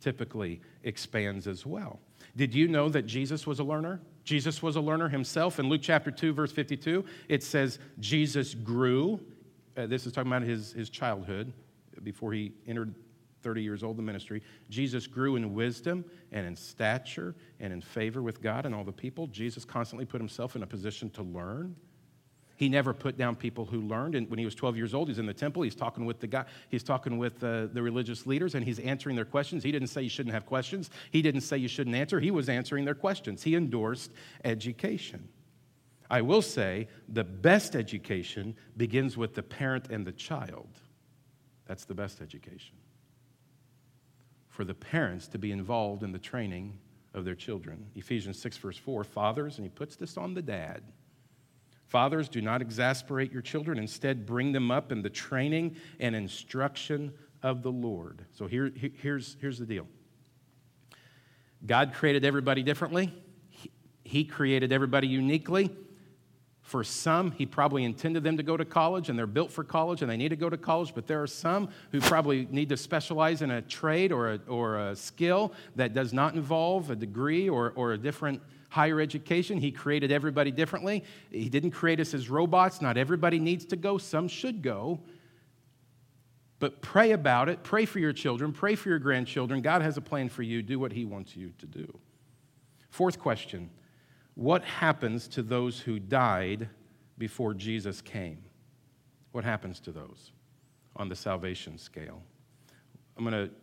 typically 0.00 0.60
expands 0.82 1.46
as 1.46 1.64
well. 1.64 2.00
Did 2.36 2.52
you 2.52 2.66
know 2.68 2.88
that 2.88 3.06
Jesus 3.06 3.46
was 3.46 3.60
a 3.60 3.64
learner? 3.64 4.02
Jesus 4.24 4.62
was 4.62 4.74
a 4.74 4.80
learner 4.80 5.08
himself. 5.08 5.60
In 5.60 5.68
Luke 5.68 5.80
chapter 5.82 6.10
2, 6.10 6.32
verse 6.32 6.50
52, 6.50 7.04
it 7.28 7.42
says, 7.42 7.78
Jesus 8.00 8.52
grew. 8.52 9.20
Uh, 9.76 9.86
this 9.86 10.06
is 10.06 10.12
talking 10.12 10.30
about 10.30 10.42
his, 10.42 10.72
his 10.72 10.90
childhood 10.90 11.52
before 12.02 12.32
he 12.32 12.52
entered 12.66 12.92
30 13.42 13.62
years 13.62 13.84
old, 13.84 13.96
the 13.96 14.02
ministry. 14.02 14.42
Jesus 14.68 15.06
grew 15.06 15.36
in 15.36 15.54
wisdom 15.54 16.04
and 16.32 16.46
in 16.46 16.56
stature 16.56 17.36
and 17.60 17.72
in 17.72 17.80
favor 17.80 18.22
with 18.22 18.42
God 18.42 18.66
and 18.66 18.74
all 18.74 18.84
the 18.84 18.92
people. 18.92 19.28
Jesus 19.28 19.64
constantly 19.64 20.04
put 20.04 20.20
himself 20.20 20.56
in 20.56 20.64
a 20.64 20.66
position 20.66 21.10
to 21.10 21.22
learn. 21.22 21.76
He 22.56 22.68
never 22.68 22.94
put 22.94 23.16
down 23.16 23.34
people 23.34 23.64
who 23.64 23.80
learned. 23.80 24.14
And 24.14 24.30
when 24.30 24.38
he 24.38 24.44
was 24.44 24.54
12 24.54 24.76
years 24.76 24.94
old, 24.94 25.08
he's 25.08 25.18
in 25.18 25.26
the 25.26 25.34
temple. 25.34 25.62
He's 25.62 25.74
talking 25.74 26.04
with 26.04 26.20
the 26.20 26.28
guy. 26.28 26.44
He's 26.68 26.84
talking 26.84 27.18
with 27.18 27.42
uh, 27.42 27.66
the 27.72 27.82
religious 27.82 28.26
leaders, 28.26 28.54
and 28.54 28.64
he's 28.64 28.78
answering 28.78 29.16
their 29.16 29.24
questions. 29.24 29.64
He 29.64 29.72
didn't 29.72 29.88
say 29.88 30.02
you 30.02 30.08
shouldn't 30.08 30.34
have 30.34 30.46
questions. 30.46 30.90
He 31.10 31.20
didn't 31.20 31.40
say 31.40 31.58
you 31.58 31.68
shouldn't 31.68 31.96
answer. 31.96 32.20
He 32.20 32.30
was 32.30 32.48
answering 32.48 32.84
their 32.84 32.94
questions. 32.94 33.42
He 33.42 33.56
endorsed 33.56 34.12
education. 34.44 35.28
I 36.08 36.20
will 36.20 36.42
say 36.42 36.88
the 37.08 37.24
best 37.24 37.74
education 37.74 38.54
begins 38.76 39.16
with 39.16 39.34
the 39.34 39.42
parent 39.42 39.88
and 39.90 40.06
the 40.06 40.12
child. 40.12 40.68
That's 41.66 41.86
the 41.86 41.94
best 41.94 42.20
education. 42.20 42.76
For 44.48 44.64
the 44.64 44.74
parents 44.74 45.26
to 45.28 45.38
be 45.38 45.50
involved 45.50 46.04
in 46.04 46.12
the 46.12 46.18
training 46.18 46.78
of 47.14 47.24
their 47.24 47.34
children. 47.34 47.86
Ephesians 47.96 48.38
6, 48.38 48.58
verse 48.58 48.76
4 48.76 49.02
Fathers, 49.02 49.56
and 49.56 49.64
he 49.64 49.70
puts 49.70 49.96
this 49.96 50.16
on 50.16 50.34
the 50.34 50.42
dad 50.42 50.84
Fathers, 51.86 52.28
do 52.28 52.40
not 52.40 52.60
exasperate 52.60 53.32
your 53.32 53.42
children. 53.42 53.78
Instead, 53.78 54.26
bring 54.26 54.52
them 54.52 54.70
up 54.70 54.90
in 54.90 55.02
the 55.02 55.10
training 55.10 55.76
and 56.00 56.16
instruction 56.16 57.12
of 57.42 57.62
the 57.62 57.70
Lord. 57.70 58.24
So 58.32 58.46
here, 58.46 58.72
here's, 58.74 59.36
here's 59.40 59.58
the 59.58 59.66
deal 59.66 59.86
God 61.64 61.94
created 61.94 62.24
everybody 62.24 62.62
differently, 62.62 63.12
He 64.02 64.24
created 64.24 64.72
everybody 64.72 65.06
uniquely. 65.06 65.70
For 66.74 66.82
some, 66.82 67.30
he 67.30 67.46
probably 67.46 67.84
intended 67.84 68.24
them 68.24 68.36
to 68.36 68.42
go 68.42 68.56
to 68.56 68.64
college 68.64 69.08
and 69.08 69.16
they're 69.16 69.28
built 69.28 69.52
for 69.52 69.62
college 69.62 70.02
and 70.02 70.10
they 70.10 70.16
need 70.16 70.30
to 70.30 70.36
go 70.36 70.50
to 70.50 70.56
college, 70.56 70.92
but 70.92 71.06
there 71.06 71.22
are 71.22 71.26
some 71.28 71.68
who 71.92 72.00
probably 72.00 72.48
need 72.50 72.68
to 72.70 72.76
specialize 72.76 73.42
in 73.42 73.52
a 73.52 73.62
trade 73.62 74.10
or 74.10 74.32
a, 74.32 74.40
or 74.48 74.88
a 74.88 74.96
skill 74.96 75.52
that 75.76 75.94
does 75.94 76.12
not 76.12 76.34
involve 76.34 76.90
a 76.90 76.96
degree 76.96 77.48
or, 77.48 77.72
or 77.76 77.92
a 77.92 77.96
different 77.96 78.42
higher 78.70 79.00
education. 79.00 79.58
He 79.58 79.70
created 79.70 80.10
everybody 80.10 80.50
differently. 80.50 81.04
He 81.30 81.48
didn't 81.48 81.70
create 81.70 82.00
us 82.00 82.12
as 82.12 82.28
robots. 82.28 82.82
Not 82.82 82.96
everybody 82.96 83.38
needs 83.38 83.64
to 83.66 83.76
go, 83.76 83.96
some 83.96 84.26
should 84.26 84.60
go. 84.60 84.98
But 86.58 86.82
pray 86.82 87.12
about 87.12 87.48
it. 87.48 87.62
Pray 87.62 87.84
for 87.84 88.00
your 88.00 88.12
children. 88.12 88.52
Pray 88.52 88.74
for 88.74 88.88
your 88.88 88.98
grandchildren. 88.98 89.62
God 89.62 89.80
has 89.82 89.96
a 89.96 90.00
plan 90.00 90.28
for 90.28 90.42
you. 90.42 90.60
Do 90.60 90.80
what 90.80 90.90
He 90.90 91.04
wants 91.04 91.36
you 91.36 91.52
to 91.58 91.66
do. 91.66 92.00
Fourth 92.90 93.20
question 93.20 93.70
what 94.34 94.64
happens 94.64 95.28
to 95.28 95.42
those 95.42 95.78
who 95.80 95.98
died 95.98 96.68
before 97.18 97.54
Jesus 97.54 98.00
came? 98.00 98.38
What 99.32 99.44
happens 99.44 99.80
to 99.80 99.92
those 99.92 100.32
on 100.96 101.08
the 101.08 101.16
salvation 101.16 101.78
scale? 101.78 102.22
I'm 103.16 103.24
going 103.24 103.48
to 103.48 103.54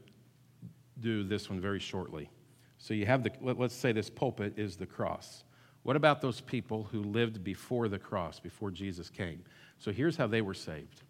do 0.99 1.23
this 1.23 1.49
one 1.49 1.59
very 1.59 1.79
shortly. 1.79 2.29
So 2.77 2.93
you 2.93 3.05
have 3.05 3.23
the, 3.23 3.31
let's 3.41 3.75
say 3.75 3.91
this 3.91 4.09
pulpit 4.09 4.53
is 4.57 4.75
the 4.75 4.85
cross. 4.85 5.43
What 5.83 5.95
about 5.95 6.21
those 6.21 6.41
people 6.41 6.87
who 6.91 7.01
lived 7.01 7.43
before 7.43 7.87
the 7.87 7.99
cross, 7.99 8.39
before 8.39 8.71
Jesus 8.71 9.09
came? 9.09 9.43
So 9.77 9.91
here's 9.91 10.15
how 10.15 10.27
they 10.27 10.41
were 10.41 10.53
saved 10.53 11.03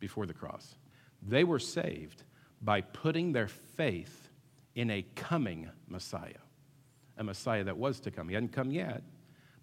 before 0.00 0.26
the 0.26 0.34
cross 0.34 0.76
they 1.20 1.42
were 1.42 1.58
saved 1.58 2.22
by 2.62 2.80
putting 2.80 3.32
their 3.32 3.48
faith 3.48 4.28
in 4.76 4.90
a 4.90 5.04
coming 5.16 5.68
Messiah 5.88 6.38
a 7.18 7.24
Messiah 7.24 7.64
that 7.64 7.76
was 7.76 8.00
to 8.00 8.10
come. 8.10 8.28
He 8.28 8.34
hadn't 8.34 8.52
come 8.52 8.70
yet, 8.70 9.02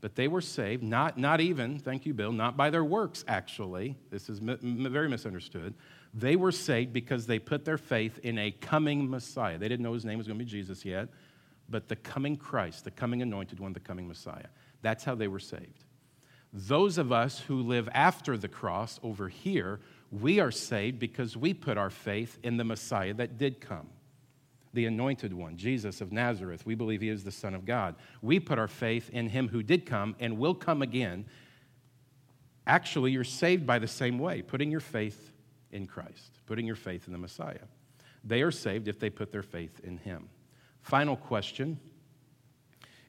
but 0.01 0.15
they 0.15 0.27
were 0.27 0.41
saved, 0.41 0.83
not, 0.83 1.17
not 1.17 1.41
even, 1.41 1.79
thank 1.79 2.05
you, 2.05 2.13
Bill, 2.13 2.31
not 2.31 2.55
by 2.55 2.69
their 2.69 2.83
works, 2.83 3.23
actually. 3.27 3.97
This 4.11 4.29
is 4.29 4.39
m- 4.39 4.87
very 4.91 5.09
misunderstood. 5.09 5.73
They 6.13 6.35
were 6.35 6.51
saved 6.51 6.93
because 6.93 7.25
they 7.25 7.39
put 7.39 7.65
their 7.65 7.77
faith 7.77 8.19
in 8.19 8.37
a 8.37 8.51
coming 8.51 9.09
Messiah. 9.09 9.57
They 9.57 9.67
didn't 9.67 9.83
know 9.83 9.93
his 9.93 10.05
name 10.05 10.17
was 10.17 10.27
going 10.27 10.39
to 10.39 10.45
be 10.45 10.49
Jesus 10.49 10.85
yet, 10.85 11.09
but 11.69 11.87
the 11.87 11.95
coming 11.95 12.37
Christ, 12.37 12.83
the 12.83 12.91
coming 12.91 13.21
anointed 13.21 13.59
one, 13.59 13.73
the 13.73 13.79
coming 13.79 14.07
Messiah. 14.07 14.47
That's 14.81 15.03
how 15.03 15.15
they 15.15 15.27
were 15.27 15.39
saved. 15.39 15.85
Those 16.53 16.97
of 16.97 17.11
us 17.11 17.39
who 17.39 17.61
live 17.63 17.89
after 17.91 18.37
the 18.37 18.47
cross 18.47 18.99
over 19.03 19.27
here, 19.27 19.81
we 20.11 20.39
are 20.39 20.51
saved 20.51 20.99
because 20.99 21.35
we 21.35 21.53
put 21.53 21.77
our 21.77 21.89
faith 21.89 22.37
in 22.43 22.57
the 22.57 22.63
Messiah 22.63 23.13
that 23.15 23.37
did 23.37 23.59
come 23.59 23.89
the 24.75 24.85
anointed 24.85 25.33
one, 25.33 25.57
Jesus 25.57 26.01
of 26.01 26.11
Nazareth. 26.11 26.65
We 26.65 26.75
believe 26.75 27.01
he 27.01 27.09
is 27.09 27.23
the 27.23 27.31
Son 27.31 27.55
of 27.55 27.65
God. 27.65 27.95
We 28.21 28.39
put 28.39 28.59
our 28.59 28.67
faith 28.67 29.09
in 29.09 29.29
him 29.29 29.47
who 29.47 29.63
did 29.63 29.85
come 29.85 30.15
and 30.19 30.37
will 30.37 30.53
come 30.53 30.81
again. 30.81 31.25
Actually, 32.67 33.11
you're 33.11 33.23
saved 33.23 33.65
by 33.65 33.79
the 33.79 33.87
same 33.87 34.19
way, 34.19 34.41
putting 34.41 34.69
your 34.69 34.79
faith 34.79 35.31
in 35.71 35.87
Christ, 35.87 36.39
putting 36.45 36.65
your 36.65 36.75
faith 36.75 37.07
in 37.07 37.13
the 37.13 37.19
Messiah. 37.19 37.65
They 38.23 38.41
are 38.41 38.51
saved 38.51 38.87
if 38.87 38.99
they 38.99 39.09
put 39.09 39.31
their 39.31 39.43
faith 39.43 39.79
in 39.83 39.97
him. 39.97 40.29
Final 40.81 41.15
question 41.15 41.79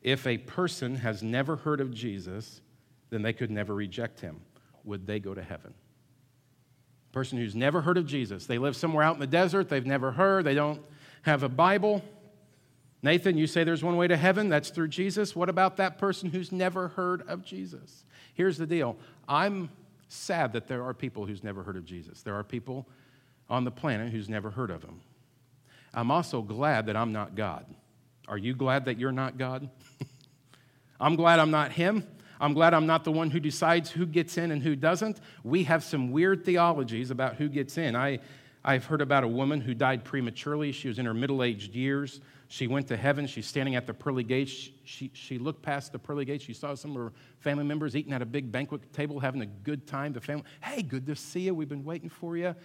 If 0.03 0.27
a 0.27 0.39
person 0.39 0.97
has 0.97 1.23
never 1.23 1.57
heard 1.57 1.81
of 1.81 1.93
Jesus, 1.93 2.61
then 3.11 3.23
they 3.23 3.33
could 3.33 3.51
never 3.51 3.75
reject 3.75 4.21
him. 4.21 4.41
Would 4.85 5.07
they 5.07 5.21
go 5.21 5.35
to 5.35 5.43
heaven? 5.43 5.75
person 7.17 7.39
who's 7.39 7.55
never 7.55 7.81
heard 7.81 7.97
of 7.97 8.05
Jesus. 8.05 8.45
They 8.45 8.59
live 8.59 8.77
somewhere 8.77 9.03
out 9.03 9.15
in 9.15 9.21
the 9.21 9.27
desert, 9.27 9.71
they've 9.71 9.87
never 9.87 10.13
heard, 10.13 10.45
they 10.45 10.53
don't 10.53 10.83
have 11.27 11.43
a 11.43 11.49
Bible. 11.49 12.05
Nathan, 13.03 13.37
you 13.37 13.49
say 13.49 13.65
there's 13.65 13.83
one 13.83 13.97
way 13.97 14.07
to 14.07 14.17
heaven, 14.17 14.49
that's 14.49 14.71
through 14.71 14.89
Jesus. 14.89 15.35
What 15.35 15.49
about 15.49 15.77
that 15.77 15.99
person 15.99 16.31
who's 16.31 16.53
never 16.53 16.89
heard 16.89 17.23
of 17.29 17.45
Jesus? 17.45 18.05
Here's 18.35 18.57
the 18.57 18.67
deal 18.67 18.97
I'm 19.29 19.69
sad 20.09 20.53
that 20.53 20.69
there 20.69 20.85
are 20.85 20.95
people 20.95 21.27
who's 21.27 21.43
never 21.43 21.65
heard 21.65 21.77
of 21.77 21.85
Jesus. 21.85 22.23
There 22.23 22.35
are 22.37 22.45
people 22.45 22.87
on 23.51 23.65
the 23.65 23.73
planet 23.73 24.13
who's 24.13 24.29
never 24.29 24.51
heard 24.51 24.71
of 24.71 24.85
him. 24.85 25.01
I'm 25.93 26.13
also 26.13 26.43
glad 26.43 26.87
that 26.87 26.97
I'm 26.97 27.13
not 27.13 27.35
God. 27.35 27.67
Are 28.29 28.39
you 28.39 28.55
glad 28.55 28.85
that 28.85 28.99
you're 28.99 29.13
not 29.13 29.37
God? 29.37 29.69
I'm 31.01 31.17
glad 31.17 31.41
I'm 31.41 31.51
not 31.51 31.73
him. 31.73 32.07
I'm 32.41 32.55
glad 32.55 32.73
I'm 32.73 32.87
not 32.87 33.03
the 33.03 33.13
one 33.13 33.31
who 33.31 33.41
decides 33.41 33.91
who 33.91 34.07
gets 34.07 34.39
in 34.39 34.53
and 34.53 34.63
who 34.63 34.77
doesn't. 34.77 35.19
We 35.43 35.65
have 35.65 35.83
some 35.83 36.13
weird 36.13 36.45
theologies 36.45 37.11
about 37.11 37.37
who 37.37 37.49
gets 37.49 37.79
in. 37.79 37.97
I 37.97 38.21
I've 38.67 38.85
heard 38.85 39.01
about 39.01 39.23
a 39.23 39.29
woman 39.29 39.61
who 39.61 39.75
died 39.75 40.05
prematurely. 40.05 40.73
She 40.73 40.89
was 40.89 40.99
in 40.99 41.07
her 41.07 41.15
middle 41.15 41.45
aged 41.45 41.73
years. 41.73 42.21
She 42.49 42.67
went 42.67 42.89
to 42.89 42.97
heaven. 42.97 43.29
She's 43.29 43.47
standing 43.47 43.77
at 43.77 43.87
the 43.87 43.95
pearly 43.95 44.25
gates. 44.25 44.71
She, 44.83 45.09
she 45.15 45.39
looked 45.39 45.63
past 45.63 45.93
the 45.93 46.01
pearly 46.01 46.25
gates. 46.25 46.43
She 46.43 46.53
saw 46.53 46.75
some 46.75 46.91
of 46.91 46.97
her 46.97 47.13
family 47.39 47.63
members 47.63 47.95
eating 47.95 48.13
at 48.13 48.23
a 48.23 48.27
big 48.27 48.51
banquet 48.51 48.93
table, 48.93 49.21
having 49.21 49.41
a 49.41 49.47
good 49.47 49.87
time. 49.87 50.13
The 50.13 50.21
family, 50.21 50.43
hey, 50.63 50.83
good 50.83 51.07
to 51.07 51.15
see 51.15 51.43
you. 51.43 51.55
We've 51.55 51.69
been 51.69 51.85
waiting 51.85 52.09
for 52.09 52.37
you. 52.37 52.57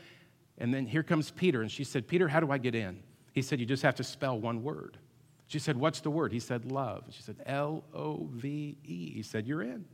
And 0.58 0.74
then 0.74 0.88
here 0.88 1.04
comes 1.04 1.30
Peter. 1.30 1.62
And 1.62 1.72
she 1.72 1.84
said, 1.84 2.08
Peter, 2.08 2.28
how 2.28 2.40
do 2.40 2.52
I 2.52 2.58
get 2.58 2.74
in? 2.74 3.04
He 3.34 3.44
said, 3.44 3.60
You 3.60 3.68
just 3.68 3.84
have 3.84 3.96
to 3.96 4.04
spell 4.04 4.40
one 4.40 4.64
word. 4.64 4.98
She 5.46 5.60
said, 5.60 5.78
What's 5.78 6.02
the 6.02 6.10
word? 6.10 6.32
He 6.32 6.40
said, 6.40 6.72
Love. 6.72 7.04
She 7.12 7.22
said, 7.22 7.36
L 7.46 7.84
O 7.94 8.28
V 8.32 8.76
E. 8.84 9.12
He 9.12 9.22
said, 9.22 9.46
You're 9.46 9.62
in. 9.62 9.86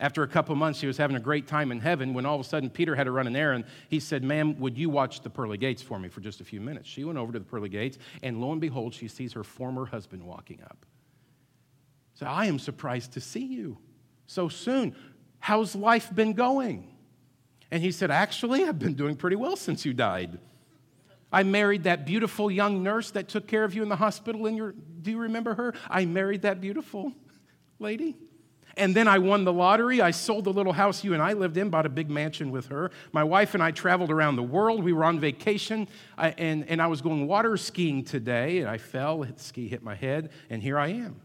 After 0.00 0.22
a 0.22 0.28
couple 0.28 0.56
months, 0.56 0.78
she 0.78 0.86
was 0.86 0.96
having 0.96 1.16
a 1.16 1.20
great 1.20 1.46
time 1.46 1.70
in 1.70 1.78
heaven 1.78 2.14
when 2.14 2.24
all 2.24 2.34
of 2.34 2.40
a 2.40 2.48
sudden 2.48 2.70
Peter 2.70 2.96
had 2.96 3.04
to 3.04 3.10
run 3.10 3.26
an 3.26 3.36
errand. 3.36 3.66
He 3.90 4.00
said, 4.00 4.24
Ma'am, 4.24 4.58
would 4.58 4.78
you 4.78 4.88
watch 4.88 5.20
the 5.20 5.28
pearly 5.28 5.58
gates 5.58 5.82
for 5.82 5.98
me 5.98 6.08
for 6.08 6.22
just 6.22 6.40
a 6.40 6.44
few 6.44 6.58
minutes? 6.58 6.88
She 6.88 7.04
went 7.04 7.18
over 7.18 7.32
to 7.32 7.38
the 7.38 7.44
pearly 7.44 7.68
gates, 7.68 7.98
and 8.22 8.40
lo 8.40 8.50
and 8.50 8.62
behold, 8.62 8.94
she 8.94 9.08
sees 9.08 9.34
her 9.34 9.44
former 9.44 9.84
husband 9.84 10.22
walking 10.22 10.62
up. 10.62 10.86
So 12.14 12.24
I 12.24 12.46
am 12.46 12.58
surprised 12.58 13.12
to 13.12 13.20
see 13.20 13.44
you 13.44 13.76
so 14.26 14.48
soon. 14.48 14.96
How's 15.38 15.76
life 15.76 16.14
been 16.14 16.32
going? 16.32 16.96
And 17.70 17.82
he 17.82 17.92
said, 17.92 18.10
Actually, 18.10 18.64
I've 18.64 18.78
been 18.78 18.94
doing 18.94 19.16
pretty 19.16 19.36
well 19.36 19.56
since 19.56 19.84
you 19.84 19.92
died. 19.92 20.38
I 21.30 21.42
married 21.42 21.84
that 21.84 22.06
beautiful 22.06 22.50
young 22.50 22.82
nurse 22.82 23.10
that 23.12 23.28
took 23.28 23.46
care 23.46 23.64
of 23.64 23.74
you 23.74 23.82
in 23.82 23.90
the 23.90 23.96
hospital. 23.96 24.46
In 24.46 24.56
your, 24.56 24.72
do 25.02 25.10
you 25.10 25.18
remember 25.18 25.54
her? 25.54 25.74
I 25.88 26.06
married 26.06 26.42
that 26.42 26.60
beautiful 26.60 27.12
lady. 27.78 28.16
And 28.80 28.96
then 28.96 29.06
I 29.06 29.18
won 29.18 29.44
the 29.44 29.52
lottery. 29.52 30.00
I 30.00 30.10
sold 30.10 30.44
the 30.44 30.52
little 30.52 30.72
house 30.72 31.04
you 31.04 31.12
and 31.12 31.22
I 31.22 31.34
lived 31.34 31.58
in, 31.58 31.68
bought 31.68 31.84
a 31.84 31.90
big 31.90 32.08
mansion 32.08 32.50
with 32.50 32.66
her. 32.68 32.90
My 33.12 33.22
wife 33.22 33.52
and 33.52 33.62
I 33.62 33.72
traveled 33.72 34.10
around 34.10 34.36
the 34.36 34.42
world. 34.42 34.82
We 34.82 34.94
were 34.94 35.04
on 35.04 35.20
vacation, 35.20 35.86
I, 36.16 36.30
and, 36.30 36.66
and 36.66 36.80
I 36.80 36.86
was 36.86 37.02
going 37.02 37.26
water 37.26 37.58
skiing 37.58 38.02
today, 38.02 38.60
and 38.60 38.70
I 38.70 38.78
fell. 38.78 39.18
The 39.18 39.34
ski 39.36 39.68
hit 39.68 39.82
my 39.82 39.94
head, 39.94 40.30
and 40.48 40.62
here 40.62 40.78
I 40.78 40.88
am. 40.88 41.20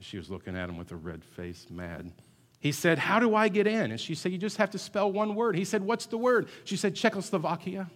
She 0.00 0.16
was 0.16 0.28
looking 0.28 0.56
at 0.56 0.68
him 0.68 0.76
with 0.76 0.90
a 0.90 0.96
red 0.96 1.24
face, 1.24 1.68
mad. 1.70 2.10
He 2.58 2.72
said, 2.72 2.98
How 2.98 3.20
do 3.20 3.36
I 3.36 3.48
get 3.48 3.68
in? 3.68 3.92
And 3.92 4.00
she 4.00 4.16
said, 4.16 4.32
You 4.32 4.38
just 4.38 4.56
have 4.56 4.70
to 4.70 4.78
spell 4.78 5.12
one 5.12 5.36
word. 5.36 5.54
He 5.54 5.64
said, 5.64 5.82
What's 5.82 6.06
the 6.06 6.18
word? 6.18 6.48
She 6.64 6.76
said, 6.76 6.96
Czechoslovakia. 6.96 7.88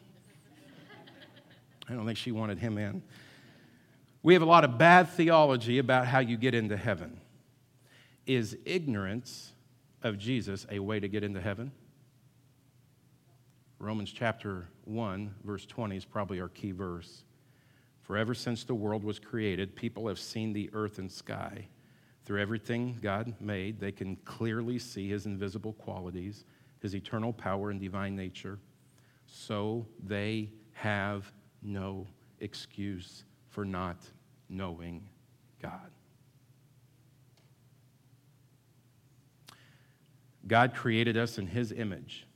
I 1.88 1.94
don't 1.94 2.06
think 2.06 2.18
she 2.18 2.30
wanted 2.30 2.60
him 2.60 2.78
in. 2.78 3.02
We 4.22 4.34
have 4.34 4.42
a 4.42 4.46
lot 4.46 4.62
of 4.62 4.78
bad 4.78 5.08
theology 5.10 5.78
about 5.78 6.06
how 6.06 6.20
you 6.20 6.36
get 6.36 6.54
into 6.54 6.76
heaven. 6.76 7.20
Is 8.26 8.58
ignorance 8.64 9.52
of 10.02 10.18
Jesus 10.18 10.66
a 10.68 10.80
way 10.80 10.98
to 10.98 11.08
get 11.08 11.22
into 11.22 11.40
heaven? 11.40 11.70
Romans 13.78 14.12
chapter 14.12 14.66
1, 14.84 15.34
verse 15.44 15.64
20 15.64 15.96
is 15.96 16.04
probably 16.04 16.40
our 16.40 16.48
key 16.48 16.72
verse. 16.72 17.22
For 18.02 18.16
ever 18.16 18.34
since 18.34 18.64
the 18.64 18.74
world 18.74 19.04
was 19.04 19.20
created, 19.20 19.76
people 19.76 20.08
have 20.08 20.18
seen 20.18 20.52
the 20.52 20.70
earth 20.72 20.98
and 20.98 21.10
sky. 21.10 21.68
Through 22.24 22.40
everything 22.40 22.98
God 23.00 23.34
made, 23.40 23.78
they 23.78 23.92
can 23.92 24.16
clearly 24.24 24.80
see 24.80 25.08
his 25.08 25.26
invisible 25.26 25.74
qualities, 25.74 26.44
his 26.80 26.96
eternal 26.96 27.32
power 27.32 27.70
and 27.70 27.80
divine 27.80 28.16
nature. 28.16 28.58
So 29.26 29.86
they 30.02 30.50
have 30.72 31.30
no 31.62 32.08
excuse 32.40 33.24
for 33.48 33.64
not 33.64 33.98
knowing 34.48 35.08
God. 35.62 35.90
God 40.46 40.74
created 40.74 41.16
us 41.16 41.38
in 41.38 41.46
His 41.46 41.72
image. 41.72 42.26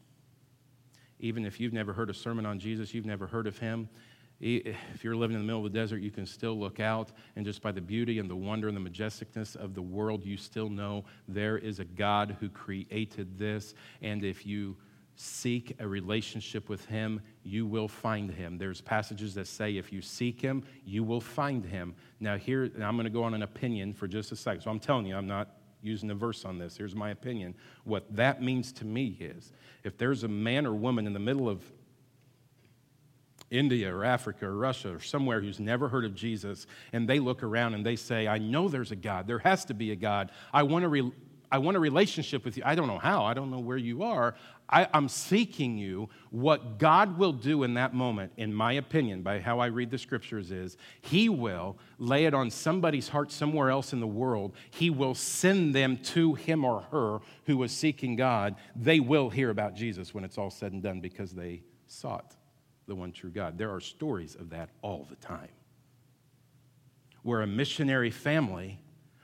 Even 1.18 1.44
if 1.44 1.61
you've 1.61 1.73
never 1.73 1.92
heard 1.92 2.11
a 2.11 2.14
sermon 2.14 2.46
on 2.46 2.59
Jesus, 2.59 2.94
you've 2.94 3.07
never 3.07 3.27
heard 3.27 3.46
of 3.46 3.59
Him, 3.59 3.88
if 4.40 5.05
you're 5.05 5.16
living 5.16 5.37
in 5.37 5.42
the 5.42 5.46
middle 5.46 5.66
of 5.66 5.70
the 5.70 5.79
desert, 5.79 5.99
you 5.99 6.11
can 6.11 6.25
still 6.25 6.59
look 6.59 6.81
out, 6.81 7.12
and 7.37 7.44
just 7.44 7.61
by 7.61 7.73
the 7.73 7.81
beauty 7.81 8.18
and 8.18 8.31
the 8.31 8.37
wonder 8.37 8.68
and 8.68 8.77
the 8.77 8.90
majesticness 8.90 9.55
of 9.55 9.75
the 9.75 9.83
world, 9.83 10.25
you 10.25 10.38
still 10.38 10.70
know 10.70 11.05
there 11.29 11.59
is 11.59 11.79
a 11.79 11.85
God 11.85 12.37
who 12.40 12.49
created 12.49 13.38
this. 13.38 13.75
And 14.01 14.25
if 14.25 14.46
you 14.46 14.79
seek 15.14 15.77
a 15.79 15.87
relationship 15.87 16.70
with 16.70 16.87
Him, 16.87 17.20
you 17.42 17.66
will 17.66 17.88
find 17.88 18.31
Him. 18.31 18.57
There's 18.57 18.81
passages 18.81 19.35
that 19.35 19.46
say 19.46 19.77
if 19.77 19.92
you 19.92 20.01
seek 20.01 20.40
Him, 20.40 20.64
you 20.87 21.05
will 21.05 21.20
find 21.20 21.62
Him. 21.62 21.94
Now, 22.18 22.38
here, 22.38 22.70
I'm 22.83 22.96
going 22.96 23.05
to 23.05 23.11
go 23.11 23.25
on 23.25 23.35
an 23.35 23.42
opinion 23.42 23.92
for 23.92 24.09
just 24.09 24.33
a 24.33 24.37
second. 24.37 24.62
So 24.62 24.70
I'm 24.70 24.81
telling 24.81 25.05
you, 25.05 25.16
I'm 25.16 25.27
not 25.27 25.51
using 25.83 26.11
a 26.11 26.14
verse 26.14 26.45
on 26.45 26.59
this. 26.59 26.77
Here's 26.77 26.95
my 26.95 27.11
opinion. 27.11 27.55
What 27.85 28.05
that 28.14 28.43
means 28.43 28.73
to 28.73 28.85
me 28.85 29.16
is 29.21 29.53
if 29.85 29.97
there's 29.97 30.25
a 30.25 30.29
man 30.29 30.66
or 30.66 30.75
woman 30.75 31.07
in 31.07 31.12
the 31.12 31.19
middle 31.19 31.49
of 31.49 31.62
India 33.51 33.95
or 33.95 34.05
Africa 34.05 34.47
or 34.47 34.57
Russia 34.57 34.95
or 34.95 35.01
somewhere 35.01 35.40
who's 35.40 35.59
never 35.59 35.88
heard 35.88 36.05
of 36.05 36.14
Jesus, 36.14 36.66
and 36.93 37.09
they 37.09 37.19
look 37.19 37.43
around 37.43 37.75
and 37.75 37.85
they 37.85 37.97
say, 37.97 38.29
I 38.29 38.38
know 38.38 38.69
there's 38.69 38.93
a 38.93 38.97
God. 38.97 39.27
There 39.27 39.40
has 39.40 39.64
to 39.66 39.75
be 39.75 39.90
a 39.90 39.97
God. 39.97 40.31
I 40.53 40.62
want 40.62 40.85
to, 40.85 40.88
re- 40.88 41.12
I 41.53 41.59
want 41.59 41.77
a 41.77 41.81
relationship 41.81 42.45
with 42.45 42.57
you. 42.57 42.63
I 42.65 42.75
don't 42.75 42.87
know 42.87 42.99
how, 42.99 43.25
I 43.25 43.35
don't 43.35 43.51
know 43.51 43.59
where 43.59 43.77
you 43.77 44.03
are. 44.03 44.37
I, 44.69 44.87
am 44.95 45.09
seeking 45.09 45.77
you. 45.77 46.09
What 46.31 46.79
God 46.79 47.19
will 47.19 47.33
do 47.33 47.65
in 47.65 47.75
that 47.75 47.93
moment, 47.93 48.33
in 48.37 48.55
my 48.55 48.75
opinion, 48.75 49.23
by 49.23 49.41
how 49.41 49.59
I 49.59 49.67
read 49.67 49.91
the 49.91 49.99
scriptures, 49.99 50.53
is 50.53 50.77
He 51.01 51.29
will 51.29 51.77
lay 51.99 52.27
it 52.27 52.35
on 52.35 52.51
somebody's 52.51 53.09
heart 53.09 53.33
somewhere 53.33 53.69
else 53.71 53.93
in 53.93 53.99
the 53.99 54.07
world. 54.07 54.53
He 54.71 54.91
will 54.91 55.15
send 55.15 55.75
them 55.75 55.97
to 55.99 56.35
him 56.35 56.65
or 56.65 56.83
her 56.93 57.19
who 57.47 57.57
was 57.57 57.73
seeking 57.73 58.15
God. 58.15 58.55
They 58.77 59.01
will 59.01 59.29
hear 59.29 59.51
about 59.51 59.75
Jesus 59.75 60.15
when 60.15 60.25
it's 60.25 60.39
all 60.39 60.51
said 60.51 60.73
and 60.73 60.83
done 60.83 61.01
because 61.01 61.33
they 61.33 61.63
sought 61.89 62.37
the 62.87 62.95
one 62.95 63.11
true 63.11 63.31
God. 63.31 63.59
There 63.59 63.75
are 63.75 63.81
stories 63.81 64.37
of 64.37 64.51
that 64.51 64.71
all 64.83 65.07
the 65.11 65.17
time. 65.17 65.49
Where 67.23 67.43
a 67.43 67.47
missionary 67.47 68.11
family 68.11 68.79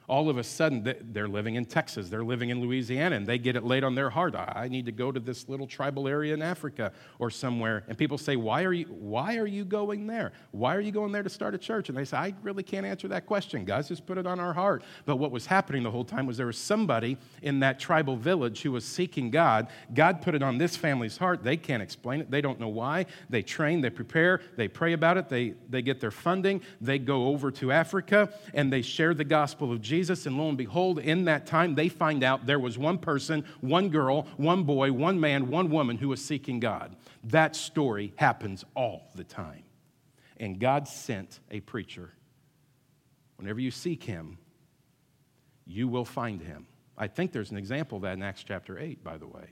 all 0.08 0.30
of 0.30 0.38
a 0.38 0.44
sudden 0.44 0.94
they're 1.12 1.28
living 1.28 1.56
in 1.56 1.64
Texas, 1.64 2.08
they're 2.08 2.24
living 2.24 2.50
in 2.50 2.60
Louisiana, 2.60 3.16
and 3.16 3.26
they 3.26 3.38
get 3.38 3.56
it 3.56 3.64
laid 3.64 3.84
on 3.84 3.94
their 3.94 4.10
heart. 4.10 4.34
I 4.36 4.68
need 4.68 4.86
to 4.86 4.92
go 4.92 5.10
to 5.10 5.18
this 5.18 5.48
little 5.48 5.66
tribal 5.66 6.06
area 6.06 6.34
in 6.34 6.42
Africa 6.42 6.92
or 7.18 7.30
somewhere. 7.30 7.84
And 7.88 7.98
people 7.98 8.18
say, 8.18 8.36
Why 8.36 8.64
are 8.64 8.72
you, 8.72 8.86
why 8.86 9.36
are 9.36 9.46
you 9.46 9.64
going 9.64 10.06
there? 10.06 10.32
Why 10.52 10.74
are 10.76 10.80
you 10.80 10.92
going 10.92 11.12
there 11.12 11.22
to 11.22 11.28
start 11.28 11.54
a 11.54 11.58
church? 11.58 11.88
And 11.88 11.98
they 11.98 12.04
say, 12.04 12.16
I 12.16 12.34
really 12.42 12.62
can't 12.62 12.86
answer 12.86 13.08
that 13.08 13.26
question. 13.26 13.64
God's 13.64 13.88
just 13.88 14.06
put 14.06 14.18
it 14.18 14.26
on 14.26 14.38
our 14.38 14.52
heart. 14.52 14.84
But 15.04 15.16
what 15.16 15.30
was 15.30 15.46
happening 15.46 15.82
the 15.82 15.90
whole 15.90 16.04
time 16.04 16.26
was 16.26 16.36
there 16.36 16.46
was 16.46 16.58
somebody 16.58 17.18
in 17.42 17.60
that 17.60 17.80
tribal 17.80 18.16
village 18.16 18.62
who 18.62 18.72
was 18.72 18.84
seeking 18.84 19.30
God. 19.30 19.68
God 19.94 20.22
put 20.22 20.34
it 20.34 20.42
on 20.42 20.58
this 20.58 20.76
family's 20.76 21.16
heart. 21.16 21.42
They 21.42 21.56
can't 21.56 21.82
explain 21.82 22.20
it, 22.20 22.30
they 22.30 22.40
don't 22.40 22.60
know 22.60 22.68
why. 22.68 23.06
They 23.28 23.42
train, 23.42 23.80
they 23.80 23.90
prepare, 23.90 24.40
they 24.56 24.68
pray 24.68 24.92
about 24.92 25.16
it, 25.16 25.28
they, 25.28 25.54
they 25.68 25.82
get 25.82 26.00
their 26.00 26.10
funding, 26.10 26.60
they 26.80 26.98
go 26.98 27.26
over 27.26 27.50
to 27.52 27.72
Africa, 27.72 28.32
and 28.54 28.72
they 28.72 28.82
share 28.82 29.14
the 29.14 29.24
gospel 29.24 29.72
of 29.72 29.80
Jesus 29.80 29.95
Jesus, 29.96 30.26
and 30.26 30.36
lo 30.36 30.50
and 30.50 30.58
behold, 30.58 30.98
in 30.98 31.24
that 31.24 31.46
time, 31.46 31.74
they 31.74 31.88
find 31.88 32.22
out 32.22 32.44
there 32.44 32.58
was 32.58 32.76
one 32.76 32.98
person, 32.98 33.42
one 33.62 33.88
girl, 33.88 34.26
one 34.36 34.62
boy, 34.62 34.92
one 34.92 35.18
man, 35.18 35.48
one 35.48 35.70
woman 35.70 35.96
who 35.96 36.10
was 36.10 36.22
seeking 36.22 36.60
God. 36.60 36.94
That 37.24 37.56
story 37.56 38.12
happens 38.16 38.62
all 38.74 39.10
the 39.14 39.24
time. 39.24 39.62
And 40.36 40.60
God 40.60 40.86
sent 40.86 41.40
a 41.50 41.60
preacher. 41.60 42.12
Whenever 43.36 43.58
you 43.58 43.70
seek 43.70 44.02
him, 44.02 44.36
you 45.64 45.88
will 45.88 46.04
find 46.04 46.42
him. 46.42 46.66
I 46.98 47.06
think 47.06 47.32
there's 47.32 47.50
an 47.50 47.56
example 47.56 47.96
of 47.96 48.02
that 48.02 48.12
in 48.18 48.22
Acts 48.22 48.44
chapter 48.44 48.78
8, 48.78 49.02
by 49.02 49.16
the 49.16 49.26
way. 49.26 49.48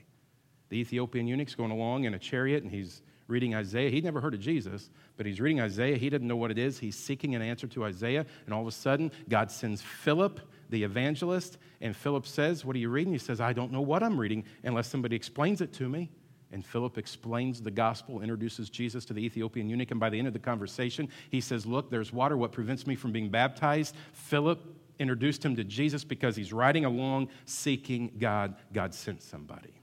The 0.69 0.77
Ethiopian 0.77 1.25
eunuch's 1.25 1.55
going 1.55 1.71
along 1.71 2.03
in 2.03 2.13
a 2.13 2.19
chariot, 2.19 2.61
and 2.61 2.71
he's 2.71 3.01
reading 3.27 3.55
Isaiah. 3.55 3.89
He'd 3.89 4.03
never 4.03 4.21
heard 4.21 4.33
of 4.33 4.39
Jesus, 4.39 4.89
but 5.17 5.25
he's 5.25 5.41
reading 5.41 5.61
Isaiah. 5.61 5.97
He 5.97 6.09
doesn't 6.09 6.27
know 6.27 6.35
what 6.35 6.51
it 6.51 6.57
is. 6.57 6.77
He's 6.77 6.95
seeking 6.95 7.35
an 7.35 7.41
answer 7.41 7.67
to 7.67 7.83
Isaiah. 7.85 8.25
And 8.45 8.53
all 8.53 8.61
of 8.61 8.67
a 8.67 8.71
sudden, 8.71 9.11
God 9.29 9.51
sends 9.51 9.81
Philip, 9.81 10.39
the 10.69 10.83
evangelist. 10.83 11.57
And 11.81 11.95
Philip 11.95 12.27
says, 12.27 12.63
What 12.63 12.75
are 12.75 12.79
you 12.79 12.89
reading? 12.89 13.13
He 13.13 13.19
says, 13.19 13.41
I 13.41 13.53
don't 13.53 13.71
know 13.71 13.81
what 13.81 14.03
I'm 14.03 14.19
reading 14.19 14.43
unless 14.63 14.87
somebody 14.87 15.15
explains 15.15 15.61
it 15.61 15.73
to 15.73 15.89
me. 15.89 16.11
And 16.51 16.63
Philip 16.63 16.97
explains 16.97 17.61
the 17.61 17.71
gospel, 17.71 18.21
introduces 18.21 18.69
Jesus 18.69 19.03
to 19.05 19.13
the 19.13 19.25
Ethiopian 19.25 19.67
eunuch. 19.67 19.91
And 19.91 19.99
by 19.99 20.09
the 20.09 20.17
end 20.17 20.27
of 20.27 20.33
the 20.33 20.39
conversation, 20.39 21.09
he 21.31 21.41
says, 21.41 21.65
Look, 21.65 21.89
there's 21.89 22.13
water. 22.13 22.37
What 22.37 22.51
prevents 22.51 22.85
me 22.85 22.95
from 22.95 23.11
being 23.11 23.29
baptized? 23.29 23.95
Philip 24.13 24.59
introduced 24.99 25.43
him 25.43 25.55
to 25.55 25.63
Jesus 25.63 26.03
because 26.03 26.35
he's 26.35 26.53
riding 26.53 26.85
along 26.85 27.29
seeking 27.45 28.11
God. 28.19 28.55
God 28.71 28.93
sent 28.93 29.21
somebody. 29.21 29.73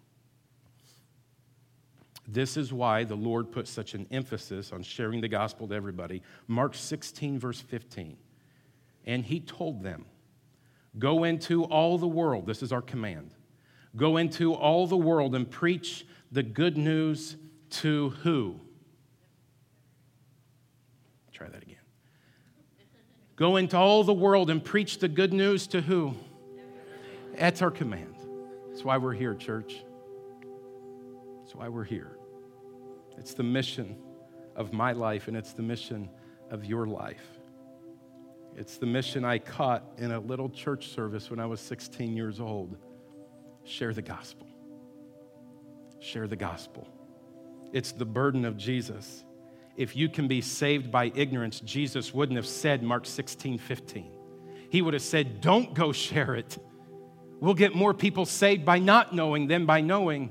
This 2.27 2.57
is 2.57 2.73
why 2.73 3.05
the 3.05 3.17
Lord 3.17 3.51
put 3.51 3.67
such 3.67 3.95
an 3.95 4.07
emphasis 4.11 4.73
on 4.73 4.83
sharing 4.83 5.21
the 5.21 5.29
gospel 5.29 5.67
to 5.69 5.75
everybody. 5.75 6.23
Mark 6.47 6.75
16, 6.75 7.39
verse 7.39 7.61
15. 7.61 8.17
And 9.07 9.25
he 9.25 9.41
told 9.41 9.83
them, 9.83 10.07
Go 10.99 11.25
into 11.25 11.65
all 11.65 11.99
the 11.99 12.07
world. 12.07 12.47
This 12.47 12.63
is 12.63 12.73
our 12.73 12.83
command. 12.83 13.31
Go 13.97 14.19
into 14.19 14.55
all 14.55 14.87
the 14.87 14.97
world 14.97 15.35
and 15.35 15.51
preach 15.51 16.07
the 16.31 16.43
good 16.43 16.77
news 16.77 17.37
to 17.71 18.11
who? 18.23 18.61
Try 21.33 21.49
that 21.49 21.63
again. 21.63 21.77
Go 23.37 23.57
into 23.57 23.77
all 23.77 24.05
the 24.05 24.13
world 24.13 24.51
and 24.51 24.63
preach 24.63 24.99
the 24.99 25.09
good 25.09 25.33
news 25.33 25.67
to 25.69 25.81
who? 25.81 26.15
That's 27.35 27.63
our 27.63 27.71
command. 27.71 28.15
That's 28.69 28.85
why 28.85 28.99
we're 28.99 29.15
here, 29.15 29.35
church. 29.35 29.83
That's 31.53 31.61
why 31.61 31.69
we're 31.69 31.85
here. 31.85 32.17
It's 33.19 33.35
the 33.35 33.43
mission 33.43 33.99
of 34.57 34.73
my 34.73 34.93
life, 34.93 35.29
and 35.29 35.37
it's 35.37 35.53
the 35.53 35.61
mission 35.61 36.09
of 36.51 36.65
your 36.65 36.87
life. 36.87 37.27
It's 38.57 38.79
the 38.79 38.87
mission 38.87 39.23
I 39.23 39.39
caught 39.39 39.85
in 39.99 40.13
a 40.13 40.19
little 40.19 40.49
church 40.49 40.89
service 40.89 41.29
when 41.29 41.39
I 41.39 41.45
was 41.45 41.61
16 41.61 42.17
years 42.17 42.41
old. 42.41 42.79
Share 43.65 43.93
the 43.93 44.01
gospel. 44.01 44.47
Share 46.01 46.27
the 46.27 46.37
gospel. 46.37 46.89
It's 47.75 47.93
the 47.93 48.07
burden 48.07 48.47
of 48.47 48.57
Jesus. 48.57 49.23
If 49.77 49.95
you 49.95 50.09
can 50.09 50.29
be 50.29 50.41
saved 50.41 50.91
by 50.91 51.13
ignorance, 51.15 51.61
Jesus 51.61 52.15
wouldn't 52.15 52.37
have 52.37 52.47
said, 52.47 52.83
Mark 52.83 53.05
16, 53.05 53.59
15. 53.59 54.11
He 54.71 54.81
would 54.81 54.95
have 54.95 55.03
said, 55.03 55.43
Don't 55.43 55.75
go 55.75 55.93
share 55.93 56.35
it. 56.35 56.57
We'll 57.41 57.53
get 57.53 57.75
more 57.75 57.93
people 57.93 58.25
saved 58.25 58.65
by 58.65 58.79
not 58.79 59.15
knowing 59.15 59.49
than 59.49 59.67
by 59.67 59.83
knowing. 59.83 60.31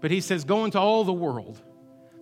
But 0.00 0.10
he 0.10 0.20
says, 0.20 0.44
Go 0.44 0.64
into 0.64 0.78
all 0.78 1.04
the 1.04 1.12
world. 1.12 1.60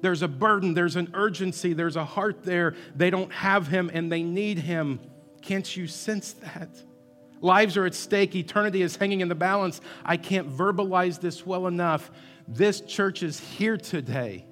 There's 0.00 0.22
a 0.22 0.28
burden, 0.28 0.74
there's 0.74 0.96
an 0.96 1.10
urgency, 1.14 1.72
there's 1.72 1.96
a 1.96 2.04
heart 2.04 2.42
there. 2.42 2.74
They 2.94 3.08
don't 3.08 3.32
have 3.32 3.68
him 3.68 3.90
and 3.92 4.12
they 4.12 4.22
need 4.22 4.58
him. 4.58 5.00
Can't 5.40 5.76
you 5.76 5.86
sense 5.86 6.32
that? 6.34 6.68
Lives 7.40 7.76
are 7.76 7.86
at 7.86 7.94
stake, 7.94 8.34
eternity 8.34 8.82
is 8.82 8.96
hanging 8.96 9.20
in 9.20 9.28
the 9.28 9.34
balance. 9.34 9.80
I 10.04 10.16
can't 10.16 10.50
verbalize 10.50 11.20
this 11.20 11.46
well 11.46 11.66
enough. 11.66 12.10
This 12.46 12.80
church 12.82 13.22
is 13.22 13.40
here 13.40 13.76
today 13.76 14.46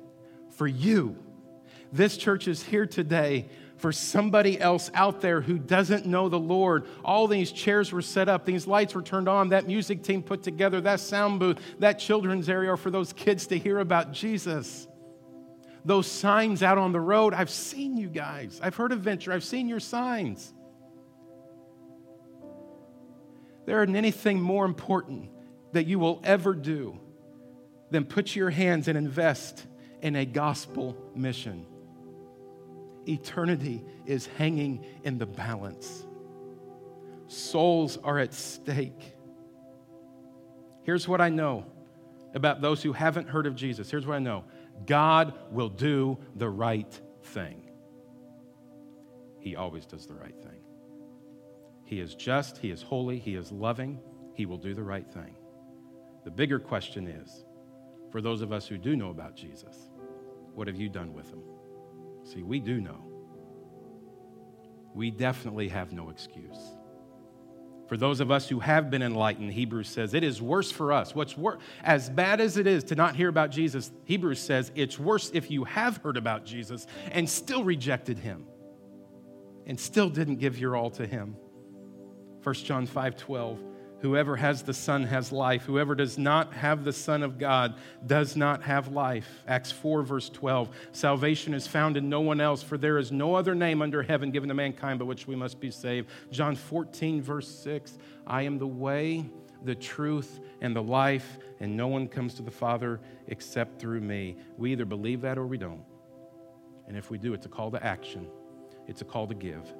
for 0.50 0.66
you. 0.66 1.16
This 1.92 2.16
church 2.16 2.48
is 2.48 2.62
here 2.62 2.86
today 2.86 3.48
for 3.82 3.90
somebody 3.90 4.60
else 4.60 4.92
out 4.94 5.20
there 5.20 5.40
who 5.40 5.58
doesn't 5.58 6.06
know 6.06 6.28
the 6.28 6.38
Lord. 6.38 6.86
All 7.04 7.26
these 7.26 7.50
chairs 7.50 7.90
were 7.90 8.00
set 8.00 8.28
up, 8.28 8.44
these 8.44 8.68
lights 8.68 8.94
were 8.94 9.02
turned 9.02 9.28
on, 9.28 9.48
that 9.48 9.66
music 9.66 10.04
team 10.04 10.22
put 10.22 10.44
together, 10.44 10.80
that 10.82 11.00
sound 11.00 11.40
booth, 11.40 11.58
that 11.80 11.98
children's 11.98 12.48
area 12.48 12.76
for 12.76 12.92
those 12.92 13.12
kids 13.12 13.48
to 13.48 13.58
hear 13.58 13.80
about 13.80 14.12
Jesus. 14.12 14.86
Those 15.84 16.06
signs 16.06 16.62
out 16.62 16.78
on 16.78 16.92
the 16.92 17.00
road, 17.00 17.34
I've 17.34 17.50
seen 17.50 17.96
you 17.96 18.06
guys. 18.06 18.60
I've 18.62 18.76
heard 18.76 18.92
of 18.92 19.00
Venture, 19.00 19.32
I've 19.32 19.42
seen 19.42 19.68
your 19.68 19.80
signs. 19.80 20.54
There 23.66 23.82
isn't 23.82 23.96
anything 23.96 24.40
more 24.40 24.64
important 24.64 25.28
that 25.72 25.88
you 25.88 25.98
will 25.98 26.20
ever 26.22 26.54
do 26.54 27.00
than 27.90 28.04
put 28.04 28.36
your 28.36 28.50
hands 28.50 28.86
and 28.86 28.96
invest 28.96 29.66
in 30.02 30.14
a 30.14 30.24
gospel 30.24 30.96
mission. 31.16 31.66
Eternity 33.08 33.84
is 34.06 34.26
hanging 34.38 34.84
in 35.04 35.18
the 35.18 35.26
balance, 35.26 36.06
souls 37.26 37.98
are 37.98 38.18
at 38.18 38.32
stake. 38.32 39.14
Here's 40.82 41.06
what 41.06 41.20
I 41.20 41.28
know 41.28 41.66
about 42.34 42.60
those 42.60 42.82
who 42.82 42.92
haven't 42.92 43.28
heard 43.28 43.46
of 43.46 43.54
Jesus. 43.54 43.90
Here's 43.90 44.06
what 44.06 44.16
I 44.16 44.20
know 44.20 44.44
God 44.86 45.34
will 45.50 45.68
do 45.68 46.18
the 46.36 46.48
right 46.48 47.00
thing. 47.22 47.70
He 49.38 49.56
always 49.56 49.86
does 49.86 50.06
the 50.06 50.14
right 50.14 50.36
thing. 50.40 50.60
He 51.84 52.00
is 52.00 52.14
just, 52.14 52.58
He 52.58 52.70
is 52.70 52.82
holy, 52.82 53.18
He 53.18 53.34
is 53.34 53.52
loving, 53.52 54.00
He 54.34 54.46
will 54.46 54.58
do 54.58 54.74
the 54.74 54.82
right 54.82 55.08
thing. 55.12 55.36
The 56.24 56.30
bigger 56.30 56.58
question 56.58 57.08
is 57.08 57.44
for 58.10 58.20
those 58.20 58.42
of 58.42 58.52
us 58.52 58.66
who 58.66 58.78
do 58.78 58.94
know 58.94 59.10
about 59.10 59.34
Jesus, 59.34 59.90
what 60.54 60.66
have 60.68 60.76
you 60.76 60.88
done 60.88 61.12
with 61.12 61.30
Him? 61.30 61.42
See, 62.24 62.42
we 62.42 62.60
do 62.60 62.80
know. 62.80 63.04
We 64.94 65.10
definitely 65.10 65.68
have 65.68 65.92
no 65.92 66.10
excuse. 66.10 66.58
For 67.88 67.96
those 67.96 68.20
of 68.20 68.30
us 68.30 68.48
who 68.48 68.60
have 68.60 68.90
been 68.90 69.02
enlightened, 69.02 69.52
Hebrews 69.52 69.88
says 69.88 70.14
it 70.14 70.24
is 70.24 70.40
worse 70.40 70.70
for 70.70 70.92
us. 70.92 71.14
What's 71.14 71.36
worse, 71.36 71.60
as 71.82 72.08
bad 72.08 72.40
as 72.40 72.56
it 72.56 72.66
is 72.66 72.84
to 72.84 72.94
not 72.94 73.16
hear 73.16 73.28
about 73.28 73.50
Jesus, 73.50 73.90
Hebrews 74.04 74.40
says 74.40 74.72
it's 74.74 74.98
worse 74.98 75.30
if 75.34 75.50
you 75.50 75.64
have 75.64 75.98
heard 75.98 76.16
about 76.16 76.44
Jesus 76.44 76.86
and 77.10 77.28
still 77.28 77.64
rejected 77.64 78.18
him 78.18 78.46
and 79.66 79.78
still 79.78 80.08
didn't 80.08 80.36
give 80.36 80.58
your 80.58 80.76
all 80.76 80.90
to 80.90 81.06
him. 81.06 81.36
1 82.42 82.54
John 82.54 82.86
5 82.86 83.16
12. 83.16 83.60
Whoever 84.02 84.34
has 84.34 84.62
the 84.62 84.74
Son 84.74 85.04
has 85.04 85.30
life. 85.30 85.62
Whoever 85.62 85.94
does 85.94 86.18
not 86.18 86.52
have 86.54 86.82
the 86.82 86.92
Son 86.92 87.22
of 87.22 87.38
God 87.38 87.76
does 88.04 88.34
not 88.34 88.64
have 88.64 88.88
life. 88.88 89.28
Acts 89.46 89.70
4, 89.70 90.02
verse 90.02 90.28
12. 90.28 90.70
Salvation 90.90 91.54
is 91.54 91.68
found 91.68 91.96
in 91.96 92.08
no 92.08 92.20
one 92.20 92.40
else, 92.40 92.64
for 92.64 92.76
there 92.76 92.98
is 92.98 93.12
no 93.12 93.36
other 93.36 93.54
name 93.54 93.80
under 93.80 94.02
heaven 94.02 94.32
given 94.32 94.48
to 94.48 94.56
mankind 94.56 94.98
by 94.98 95.04
which 95.04 95.28
we 95.28 95.36
must 95.36 95.60
be 95.60 95.70
saved. 95.70 96.10
John 96.32 96.56
14, 96.56 97.22
verse 97.22 97.46
6. 97.46 97.96
I 98.26 98.42
am 98.42 98.58
the 98.58 98.66
way, 98.66 99.24
the 99.64 99.76
truth, 99.76 100.40
and 100.60 100.74
the 100.74 100.82
life, 100.82 101.38
and 101.60 101.76
no 101.76 101.86
one 101.86 102.08
comes 102.08 102.34
to 102.34 102.42
the 102.42 102.50
Father 102.50 103.00
except 103.28 103.80
through 103.80 104.00
me. 104.00 104.36
We 104.56 104.72
either 104.72 104.84
believe 104.84 105.20
that 105.20 105.38
or 105.38 105.46
we 105.46 105.58
don't. 105.58 105.84
And 106.88 106.96
if 106.96 107.08
we 107.08 107.18
do, 107.18 107.34
it's 107.34 107.46
a 107.46 107.48
call 107.48 107.70
to 107.70 107.86
action, 107.86 108.26
it's 108.88 109.00
a 109.00 109.04
call 109.04 109.28
to 109.28 109.34
give, 109.34 109.72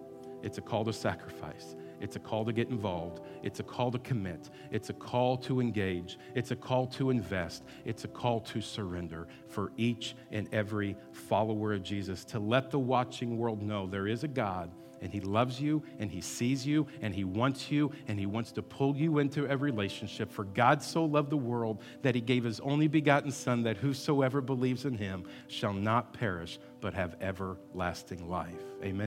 it's 0.44 0.58
a 0.58 0.62
call 0.62 0.84
to 0.84 0.92
sacrifice 0.92 1.74
It's 2.02 2.16
a 2.16 2.20
call 2.20 2.44
to 2.44 2.52
get 2.52 2.68
involved. 2.68 3.20
It's 3.44 3.60
a 3.60 3.62
call 3.62 3.92
to 3.92 3.98
commit. 4.00 4.50
It's 4.72 4.90
a 4.90 4.92
call 4.92 5.36
to 5.38 5.60
engage. 5.60 6.18
It's 6.34 6.50
a 6.50 6.56
call 6.56 6.88
to 6.88 7.10
invest. 7.10 7.62
It's 7.84 8.04
a 8.04 8.08
call 8.08 8.40
to 8.40 8.60
surrender 8.60 9.28
for 9.46 9.72
each 9.76 10.16
and 10.32 10.48
every 10.52 10.96
follower 11.12 11.72
of 11.72 11.82
Jesus 11.84 12.24
to 12.26 12.40
let 12.40 12.70
the 12.72 12.78
watching 12.78 13.38
world 13.38 13.62
know 13.62 13.86
there 13.86 14.08
is 14.08 14.24
a 14.24 14.28
God 14.28 14.72
and 15.00 15.12
He 15.12 15.20
loves 15.20 15.60
you 15.60 15.82
and 15.98 16.10
He 16.10 16.20
sees 16.20 16.66
you 16.66 16.86
and 17.02 17.14
He 17.14 17.24
wants 17.24 17.70
you 17.70 17.92
and 18.08 18.18
He 18.18 18.26
wants 18.26 18.52
to 18.52 18.62
pull 18.62 18.96
you 18.96 19.18
into 19.18 19.50
a 19.50 19.56
relationship. 19.56 20.32
For 20.32 20.44
God 20.44 20.82
so 20.82 21.04
loved 21.04 21.30
the 21.30 21.36
world 21.36 21.82
that 22.02 22.14
He 22.14 22.20
gave 22.20 22.44
His 22.44 22.60
only 22.60 22.88
begotten 22.88 23.30
Son, 23.30 23.62
that 23.64 23.76
whosoever 23.76 24.40
believes 24.40 24.86
in 24.86 24.94
Him 24.96 25.24
shall 25.48 25.72
not 25.72 26.12
perish 26.12 26.58
but 26.80 26.94
have 26.94 27.16
everlasting 27.20 28.28
life. 28.28 28.62
Amen. 28.82 29.00